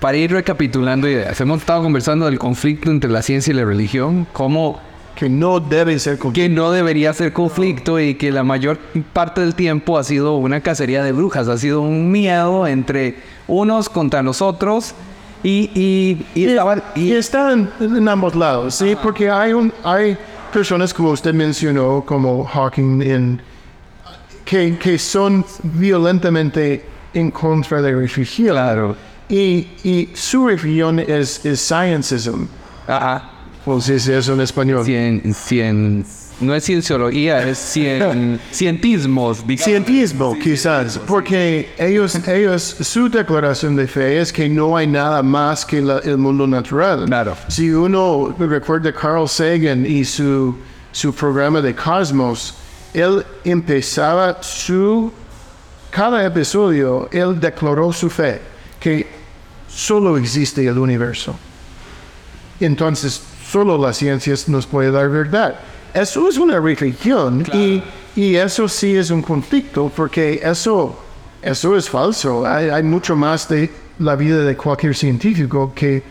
[0.00, 4.26] para ir recapitulando ideas, hemos estado conversando del conflicto entre la ciencia y la religión,
[4.32, 4.80] cómo
[5.16, 8.78] Que no debe ser con que no debería ser conflicto y que la mayor
[9.12, 13.88] parte del tiempo ha sido una cacería de brujas, ha sido un miedo entre unos
[13.88, 14.92] contra los otros
[15.44, 16.46] y, y, y
[16.96, 18.96] y- Y están en ambos lados, ¿sí?
[19.00, 20.16] Porque hay, un, hay
[20.52, 23.42] personas, como usted mencionó, como Hawking, en,
[24.44, 28.48] que, que son violentamente en contra de religión.
[28.54, 28.96] Claro.
[29.28, 32.46] Y, y su religión es, es scientism.
[32.88, 33.30] Ajá.
[33.64, 34.84] Pues es eso en español.
[34.84, 36.04] Cien, cien,
[36.40, 39.46] no es cienciología, es cien, cientismos.
[39.46, 39.64] digamos.
[39.64, 45.64] Cientismo, quizás, porque ellos, ellos, su declaración de fe es que no hay nada más
[45.64, 47.06] que la- el mundo natural.
[47.06, 47.36] Claro.
[47.48, 50.54] Si uno recuerda Carl Sagan y su,
[50.92, 52.54] su programa de Cosmos,
[52.92, 55.10] él empezaba su,
[55.90, 58.42] cada episodio, él declaró su fe,
[58.78, 59.06] que
[59.68, 61.34] solo existe el universo.
[62.60, 63.22] Entonces,
[63.54, 65.54] solo las ciencias nos puede dar verdad.
[65.94, 67.80] Eso es una religión y,
[68.16, 70.98] y eso sí es un conflicto porque eso,
[71.40, 72.44] eso es falso.
[72.44, 76.02] Hay, hay mucho más de la vida de cualquier científico que,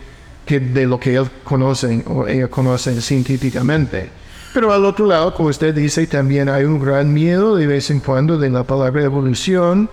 [0.46, 4.08] que de lo que él conoce o ella conoce científicamente.
[4.54, 8.00] Pero al otro lado, como usted dice, también hay un gran miedo de vez en
[8.00, 9.90] cuando de la palabra evolución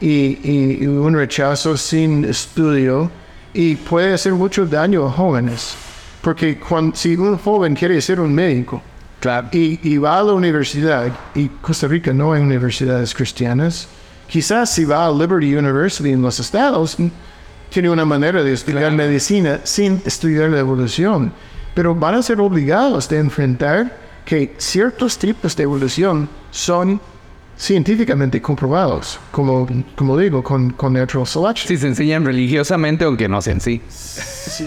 [0.00, 3.10] y, y un rechazo sin estudio
[3.52, 5.74] y puede hacer mucho daño a jóvenes.
[6.22, 8.80] Porque cuando, si un joven quiere ser un médico
[9.20, 9.48] Claro.
[9.52, 13.88] y, y va a la universidad, y Costa Rica no hay universidades cristianas,
[14.28, 17.06] quizás si va a Liberty University en los estados, mm,
[17.70, 21.32] tiene una manera de estudiar medicina sin estudiar la evolución.
[21.74, 27.00] Pero van a ser obligados de enfrentar que ciertos tipos de evolución son
[27.66, 31.68] científicamente comprobados, como, como digo, con, con natural selection.
[31.68, 33.80] Sí, se enseñan religiosamente, aunque no sean sí.
[33.88, 34.64] Sí,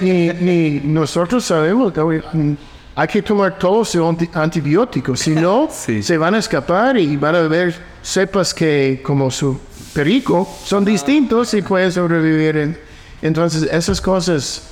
[0.00, 2.56] y, y nosotros sabemos que mm,
[2.94, 6.04] hay que tomar todos los anti- antibióticos, si no, Sí.
[6.04, 9.58] se van a escapar y van a ver cepas que, como su
[9.92, 12.56] perico, son distintos y pueden sobrevivir.
[12.58, 12.78] en-
[13.22, 14.68] entonces, esas cosas,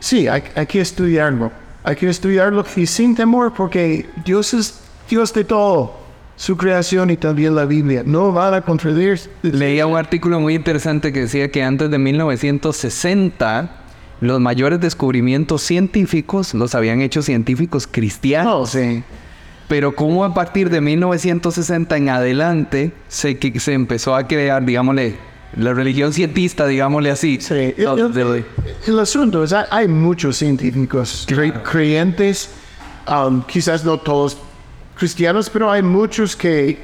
[0.00, 1.52] sí, hay, hay que estudiarlo.
[1.84, 6.02] Hay que estudiarlo y sin temor, porque Dios es Dios de todo.
[6.36, 8.02] Su creación y también la Biblia.
[8.04, 9.30] No van a contradecir.
[9.42, 13.70] Leía un artículo muy interesante que decía que antes de 1960
[14.20, 18.70] los mayores descubrimientos científicos los habían hecho científicos cristianos.
[18.70, 19.02] sí.
[19.68, 25.16] Pero como a partir de 1960 en adelante se, se empezó a crear, digámosle,
[25.56, 27.38] la religión cientista, digámosle así.
[27.40, 28.44] Sí, el, de- el-
[28.86, 32.50] el asunto es, hay, muchos científicos cre- creyentes,
[33.08, 34.36] um, quizás no todos
[34.96, 36.78] cristianos, pero hay muchos que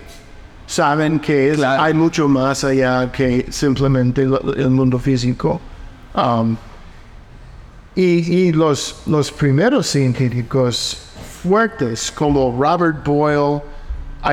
[0.67, 1.83] saben que es- Claro.
[1.83, 5.61] hay mucho más allá que simplemente el mundo físico.
[6.15, 6.57] Um,
[7.95, 10.97] y y los, los primeros científicos
[11.43, 13.63] fuertes como Robert Boyle,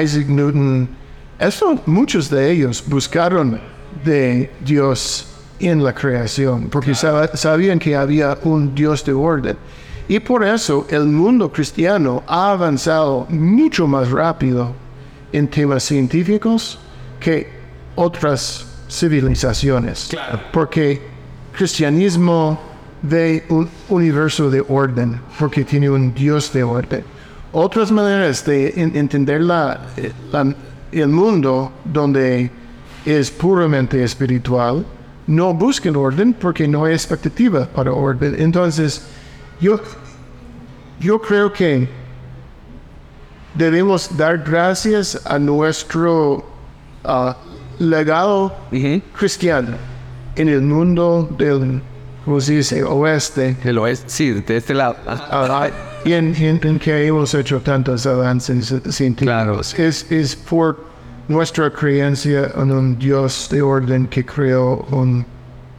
[0.02, 0.88] Isaac Newton,
[1.40, 3.60] eso, muchos de ellos buscaron
[4.04, 5.28] de Dios
[5.60, 9.58] en la creación, porque sab- sabían que había un Dios de orden.
[10.10, 14.72] Y por eso el mundo cristiano ha avanzado mucho más rápido
[15.34, 16.80] en temas científicos
[17.20, 17.50] que
[17.96, 20.10] otras civilizaciones.
[20.54, 21.02] Porque
[21.52, 22.58] cristianismo
[23.02, 27.04] ve un universo de orden, porque tiene un Dios de orden.
[27.52, 29.82] Otras maneras de en- entender la,
[30.32, 30.56] la-
[30.92, 32.50] el mundo donde
[33.06, 34.86] es puramente espiritual,
[35.28, 38.36] no buscan orden porque no hay expectativa para orden.
[38.40, 39.06] Entonces,
[39.60, 39.80] yo,
[41.00, 41.88] yo creo que
[43.56, 46.46] debemos dar gracias a nuestro
[47.04, 47.36] ah,
[47.80, 48.56] legado
[49.18, 49.76] cristiano
[50.36, 51.82] en el mundo del,
[52.26, 54.96] ¿cómo se dice?, oeste, El oeste, sí, de este lado.
[55.08, 55.70] ah,
[56.06, 59.74] y en, en- en que hemos hecho tantos avances científicos.
[59.74, 59.88] Claro.
[59.90, 60.86] Es, es por
[61.28, 65.26] nuestra creencia en un Dios de orden que creó un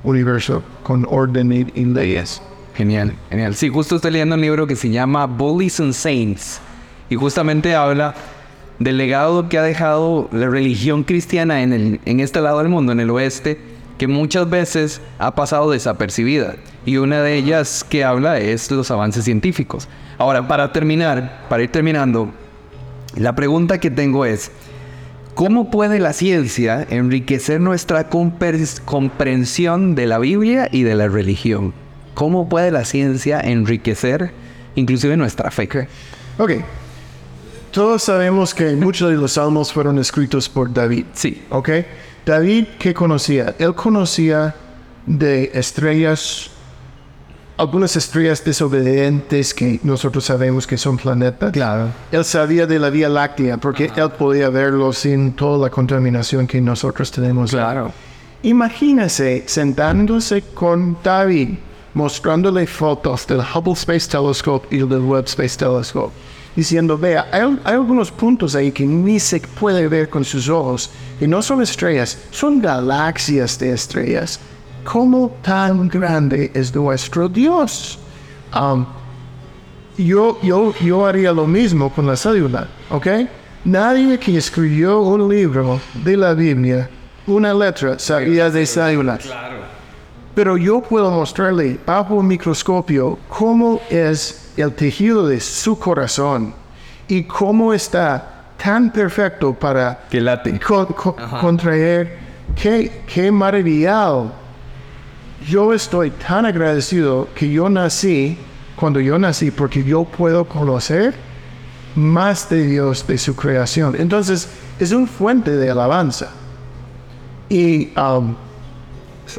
[0.02, 2.42] universo con orden y, y leyes.
[2.78, 3.56] Genial, genial.
[3.56, 6.60] Sí, justo estoy leyendo un libro que se llama Bullies and Saints.
[7.10, 8.14] Y justamente habla
[8.78, 12.92] del legado que ha dejado la religión cristiana en, el, en este lado del mundo,
[12.92, 13.58] en el oeste,
[13.98, 16.54] que muchas veces ha pasado desapercibida.
[16.86, 19.88] Y una de ellas que habla es los avances científicos.
[20.16, 22.30] Ahora, para terminar, para ir terminando,
[23.16, 24.52] la pregunta que tengo es,
[25.34, 31.74] ¿cómo puede la ciencia enriquecer nuestra comprensión de la Biblia y de la religión?
[32.18, 34.32] ¿Cómo puede la ciencia enriquecer
[34.74, 35.68] inclusive nuestra fe?
[36.36, 36.50] Ok.
[37.70, 41.04] Todos sabemos que muchos de los salmos fueron escritos por David.
[41.12, 41.70] Sí, ¿Ok?
[42.26, 43.54] David, ¿qué conocía?
[43.60, 44.52] Él conocía
[45.06, 46.50] de estrellas,
[47.56, 51.52] algunas estrellas desobedientes que nosotros sabemos que son planetas.
[51.52, 51.90] claro.
[52.10, 56.60] Él sabía de la Vía Láctea porque él podía verlo sin toda la contaminación que
[56.60, 57.52] nosotros tenemos.
[57.52, 57.92] Claro.
[58.42, 61.50] Imagínese sentándose con David,
[61.98, 66.12] mostrándole fotos del Hubble Space Telescope y del Webb Space Telescope,
[66.54, 70.90] diciendo, vea, hay, hay algunos puntos ahí que ni se puede ver con sus ojos,
[71.20, 74.38] y no son estrellas, son galaxias de estrellas.
[74.84, 77.98] ¿Cómo tan grande es nuestro Dios?
[78.54, 78.86] Um,
[79.98, 83.08] yo, yo, yo haría lo mismo con la célula, ¿ok?
[83.64, 86.88] Nadie que escribió un libro de la Biblia,
[87.26, 89.28] una letra, sabía de células.
[90.38, 96.54] Pero yo puedo mostrarle bajo un microscopio cómo es el tejido de su corazón
[97.08, 100.60] y cómo está tan perfecto para Que late.
[100.60, 102.18] con- con- contraer.
[102.54, 104.30] Qué, qué maravillado.
[105.44, 108.38] Yo estoy tan agradecido que yo nací
[108.76, 111.16] cuando yo nací porque yo puedo conocer
[111.96, 113.96] más de Dios, de su creación.
[113.98, 116.28] Entonces, es un fuente de alabanza.
[117.48, 118.36] Y, um,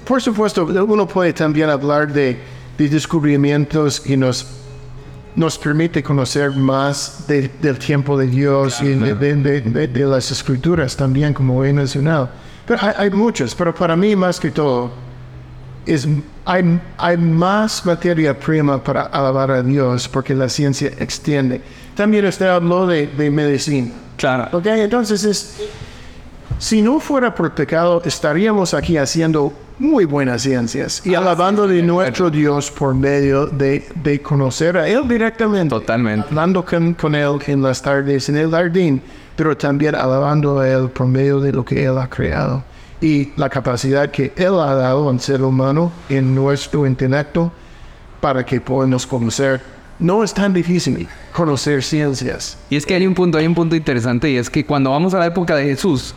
[0.06, 2.38] por supuesto, uno puede también hablar de,
[2.78, 4.46] de descubrimientos que nos,
[5.36, 9.16] nos permite conocer más de- del tiempo de Dios y de,
[9.88, 12.30] de- las escrituras también, como he mencionado.
[12.66, 14.92] Pero hay, hay muchos, pero para mí más que todo,
[15.86, 16.08] es,
[16.46, 21.62] hay, hay más materia prima para alabar a Dios porque la ciencia extiende.
[21.96, 23.90] También usted habló de, de medicina.
[24.18, 24.50] Claro.
[24.58, 25.56] Ok, entonces es,
[26.58, 32.30] si no fuera por pecado, estaríamos aquí haciendo muy buenas ciencias y alabando de nuestro
[32.30, 35.70] Dios por medio de, de conocer a Él directamente.
[35.70, 36.28] Totalmente.
[36.30, 39.02] Hablando con, con Él en las tardes en el jardín,
[39.36, 42.64] pero también alabando a Él por medio de lo que Él ha creado
[43.02, 47.52] y la capacidad que Él ha dado al ser humano en nuestro intelecto
[48.20, 49.62] para que podamos conocer.
[49.98, 52.58] No es tan difícil conocer ciencias.
[52.70, 55.14] Y es que hay un punto, hay un punto interesante y es que cuando vamos
[55.14, 56.14] a la época de Jesús,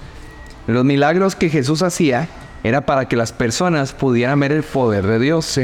[0.67, 2.29] los milagros que Jesús hacía
[2.65, 5.61] era para que las personas pudieran ver el poder de Dios.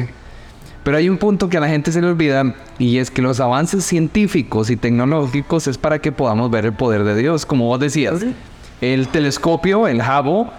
[0.83, 3.41] Pero hay un punto que a la gente se le olvida y es que los
[3.41, 7.79] avances científicos y tecnológicos es para que podamos ver el poder de Dios, como vos
[7.79, 8.25] decías.
[8.81, 10.51] El telescopio, el Hubble,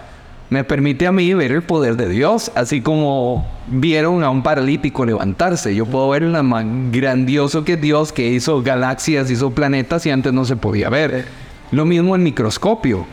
[0.50, 5.04] me permite a mí ver el poder de Dios, así como vieron a un paralítico
[5.04, 5.74] levantarse.
[5.74, 10.32] Yo puedo ver lo más grandioso que Dios, que hizo galaxias, hizo planetas y antes
[10.32, 11.26] no se podía ver.
[11.70, 13.06] Lo mismo el microscopio.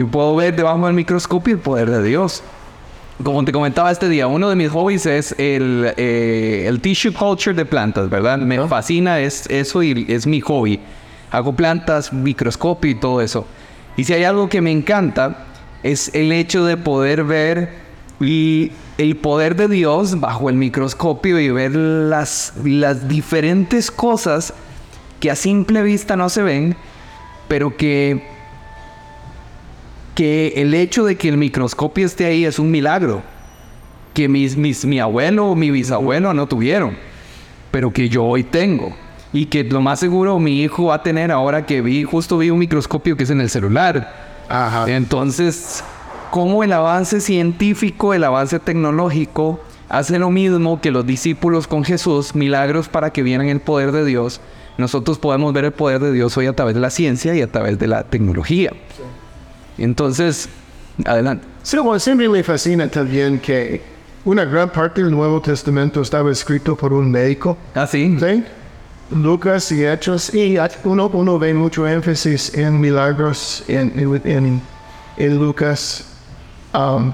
[0.00, 2.42] Yo puedo ver debajo del microscopio el poder de Dios.
[3.22, 7.54] Como te comentaba este día, uno de mis hobbies es el, eh, el tissue culture
[7.54, 8.38] de plantas, ¿verdad?
[8.38, 10.80] Me fascina es, eso y es mi hobby.
[11.30, 13.46] Hago plantas, microscopio y todo eso.
[13.98, 15.44] Y si hay algo que me encanta,
[15.82, 17.68] es el hecho de poder ver
[18.20, 24.54] y el poder de Dios bajo el microscopio y ver las, las diferentes cosas
[25.20, 26.74] que a simple vista no se ven,
[27.48, 28.39] pero que,
[30.20, 33.22] que el hecho de que el microscopio esté ahí es un milagro.
[34.12, 36.94] Que mis, mis, mi abuelo o mi bisabuelo no tuvieron,
[37.70, 38.94] pero que yo hoy tengo.
[39.32, 42.50] Y que lo más seguro mi hijo va a tener ahora que vi, justo vi
[42.50, 44.12] un microscopio que es en el celular.
[44.50, 44.90] Ajá.
[44.90, 45.82] Entonces,
[46.30, 49.58] ¿cómo el avance científico, el avance tecnológico
[49.88, 54.04] hace lo mismo que los discípulos con Jesús, milagros para que vieran el poder de
[54.04, 54.42] Dios?
[54.76, 57.50] Nosotros podemos ver el poder de Dios hoy a través de la ciencia y a
[57.50, 58.72] través de la tecnología.
[59.84, 60.48] Entonces,
[61.04, 61.46] adelante.
[61.62, 63.80] Sí, bueno, siempre me fascina también que
[64.24, 67.56] una gran parte del Nuevo Testamento estaba escrito por un médico.
[67.74, 68.16] ¿Ah, sí?
[68.20, 68.44] ¿sí?
[69.10, 73.92] Lucas y Hechos, y uno, uno ve mucho énfasis en milagros en,
[74.24, 74.60] en,
[75.16, 76.04] en Lucas.
[76.72, 77.12] Um,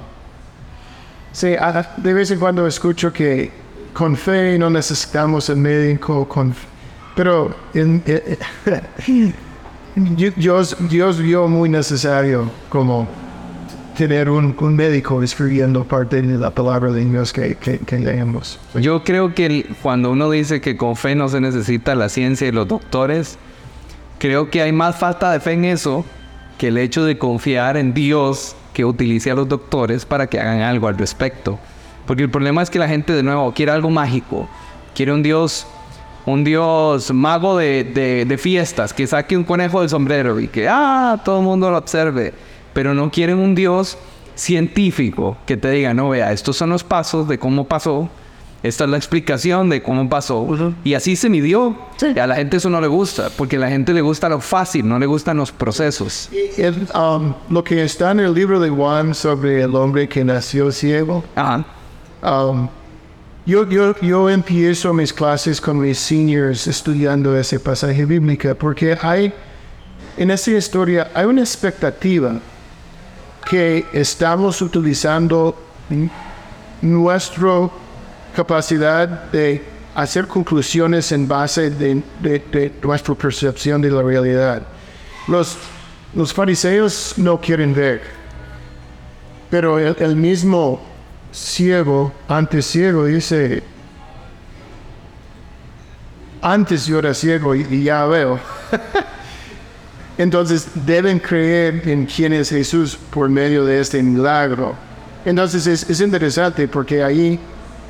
[1.32, 1.54] sí,
[1.96, 3.50] de vez en cuando escucho que
[3.94, 6.54] con fe no necesitamos el médico, con,
[7.14, 8.38] pero en- en-
[9.96, 13.08] Dios, vio muy necesario como
[13.96, 17.56] tener un, médico escribiendo parte de la palabra de Dios que,
[17.90, 18.60] leemos.
[18.74, 22.52] Yo creo que cuando uno dice que con fe no se necesita la ciencia y
[22.52, 23.38] los doctores,
[24.18, 26.04] creo que hay más falta de fe en eso
[26.58, 30.60] que el hecho de confiar en Dios que utilice a los doctores para que hagan
[30.60, 31.58] algo al respecto.
[32.06, 34.46] Porque el problema es que la gente de nuevo quiere algo mágico,
[34.94, 35.66] quiere un Dios,
[36.26, 40.68] un Dios mago de, de- de fiestas, que saque un conejo del sombrero y que
[40.68, 42.34] ah, todo el mundo lo observe,
[42.72, 43.96] pero no quieren un Dios
[44.34, 48.08] científico que te diga, no, vea, estos son los pasos de cómo pasó,
[48.62, 50.72] esta es la explicación de cómo pasó.
[50.82, 51.76] Y así se midió.
[52.14, 54.40] Y a la gente eso no le gusta, porque a la gente le gusta lo
[54.40, 56.28] fácil, no le gustan los procesos.
[56.56, 60.72] El, um, lo que está en el libro de Juan sobre el hombre que nació
[60.72, 61.64] ciego, Ajá.
[62.22, 62.68] um,
[63.46, 69.32] yo, yo, empiezo mis clases con mis seniors estudiando ese pasaje bíblico porque hay,
[70.16, 72.40] en esa historia, hay una expectativa
[73.48, 75.56] que estamos utilizando
[76.82, 77.70] nuestra
[78.34, 79.62] capacidad de
[79.94, 82.02] hacer conclusiones en base de,
[82.82, 84.62] nuestra percepción de la realidad.
[85.28, 85.56] Los,
[86.34, 88.02] fariseos no quieren ver,
[89.48, 90.95] pero el mismo
[91.36, 93.62] ciego, antes ciego, dice,
[96.40, 98.40] antes yo era ciego y, ya veo.
[100.18, 104.74] Entonces deben creer en quién es Jesús por medio de este milagro.
[105.26, 107.38] Entonces es, es interesante porque ahí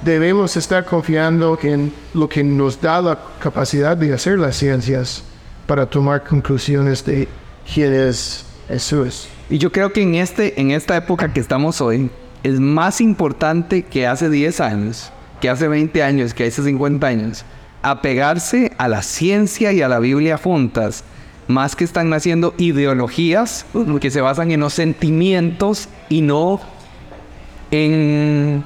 [0.02, 5.22] debemos estar confiando en lo que nos da la capacidad de hacer las ciencias
[5.68, 7.28] para tomar conclusiones de
[7.72, 9.28] quién es Jesús.
[9.48, 12.10] Y yo creo que en, este, en esta época que estamos hoy,
[12.46, 17.44] es más importante que hace 10 años, que hace 20 años, que hace 50 años,
[17.82, 21.02] apegarse a la ciencia y a la Biblia juntas,
[21.48, 23.66] más que están naciendo ideologías
[24.00, 26.60] que se basan en los sentimientos y no
[27.70, 28.64] en,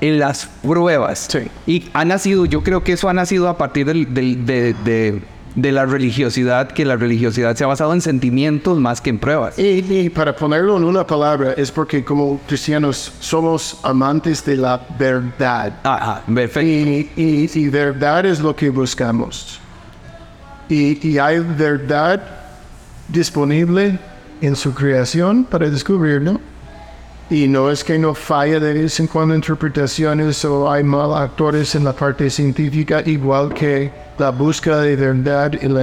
[0.00, 1.28] en las pruebas.
[1.30, 1.38] Sí.
[1.66, 5.22] Y ha nacido, yo creo que eso ha nacido a partir del- del- de, de
[5.56, 9.58] de la religiosidad, que la religiosidad se ha basado en sentimientos más que en pruebas.
[9.58, 15.80] Y, para ponerlo en una palabra, es porque como cristianos somos amantes de la verdad.
[15.82, 17.20] Ajá, perfecto.
[17.20, 19.58] Y, y, verdad es lo que buscamos.
[20.68, 22.22] Y, y hay verdad
[23.08, 23.98] disponible
[24.40, 26.38] en su creación para descubrirlo.
[27.28, 31.74] Y no es que no falla de vez en cuando interpretaciones o hay mal actores
[31.74, 35.82] en la parte científica, igual que la búsqueda de verdad y la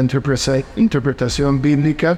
[0.78, 2.18] interpretación bíblica.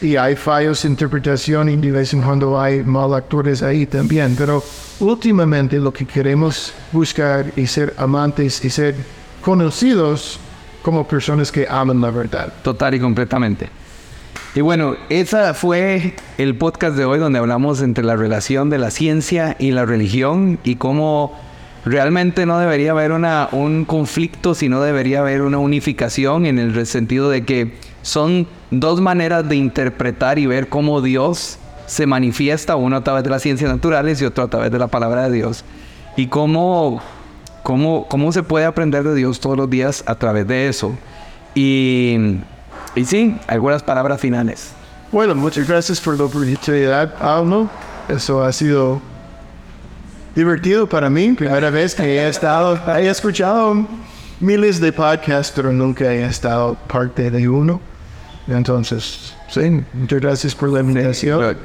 [0.00, 4.36] Y hay fallos de interpretación y de vez en cuando hay mal actores ahí también.
[4.36, 4.62] Pero
[5.00, 8.94] últimamente lo que queremos buscar y ser amantes y ser
[9.42, 10.38] conocidos
[10.82, 12.52] como personas que aman la verdad.
[12.62, 13.83] Total y completamente.
[14.56, 18.92] Y bueno, ese fue el podcast de hoy donde hablamos entre la relación de la
[18.92, 21.32] ciencia y la religión y cómo
[21.84, 27.30] realmente no debería haber una, un conflicto, sino debería haber una unificación en el sentido
[27.30, 33.02] de que son dos maneras de interpretar y ver cómo Dios se manifiesta, uno a
[33.02, 35.64] través de las ciencias naturales y otro a través de la palabra de Dios.
[36.16, 37.02] Y cómo,
[37.64, 40.96] cómo, cómo se puede aprender de Dios todos los días a través de eso.
[41.56, 42.36] Y
[42.94, 44.72] y sí, algunas palabras finales.
[45.10, 47.68] Bueno, muchas gracias por la oportunidad, Pablo.
[48.08, 49.00] Eso ha sido
[50.34, 51.32] divertido para mí.
[51.32, 53.86] Primera vez que he estado, he escuchado
[54.40, 57.80] miles de podcasts, pero nunca he estado parte de uno.
[58.46, 61.56] Entonces, sí, muchas gracias por la invitación.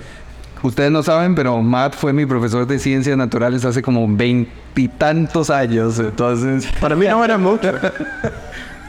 [0.62, 6.00] Ustedes no saben, pero Matt fue mi profesor de ciencias naturales hace como veintitantos años.
[6.00, 7.72] Entonces, para mí no era mucho.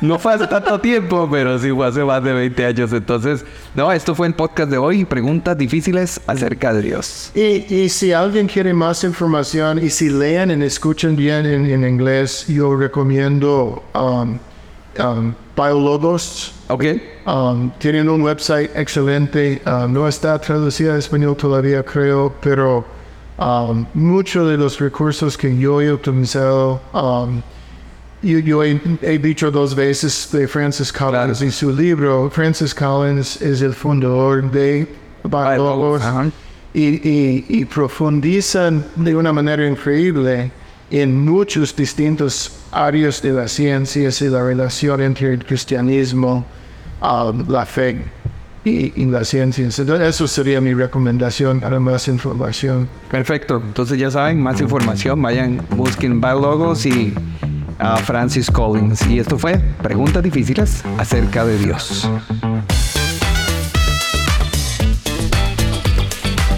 [0.01, 2.93] No fue hace tanto tiempo, pero sí fue hace más de 20 años.
[2.93, 3.45] Entonces,
[3.75, 5.05] no, esto fue el podcast de hoy.
[5.05, 7.31] Preguntas difíciles acerca de Dios.
[7.35, 12.75] Y, si alguien quiere más información y si leen y escuchan bien en, inglés, yo
[12.75, 14.39] recomiendo um,
[14.99, 16.55] um, Biologos.
[16.69, 16.85] Ok.
[17.27, 19.61] Um, tienen un website excelente.
[19.67, 22.87] Um, no está traducida a español todavía, creo, pero
[23.39, 26.81] um, muchos de los recursos que yo he utilizado
[28.23, 32.31] yo, he, dicho dos veces de Francis Collins y su libro.
[32.31, 34.87] Francis Collins es el fundador de
[35.25, 36.03] Biologos
[36.75, 40.51] y, profundizan de una manera increíble
[40.91, 46.45] en muchos distintos áreas de las ciencias y la relación entre el cristianismo,
[47.01, 48.03] um, la fe
[48.65, 49.79] y, y, las ciencias.
[49.79, 52.89] Entonces, eso sería mi recomendación para más información.
[53.09, 53.63] Perfecto.
[53.65, 57.15] Entonces, ya saben, más información, vayan, busquen Biologos y
[57.81, 59.07] a Francis Collins.
[59.07, 62.09] Y esto fue Preguntas difíciles acerca de Dios.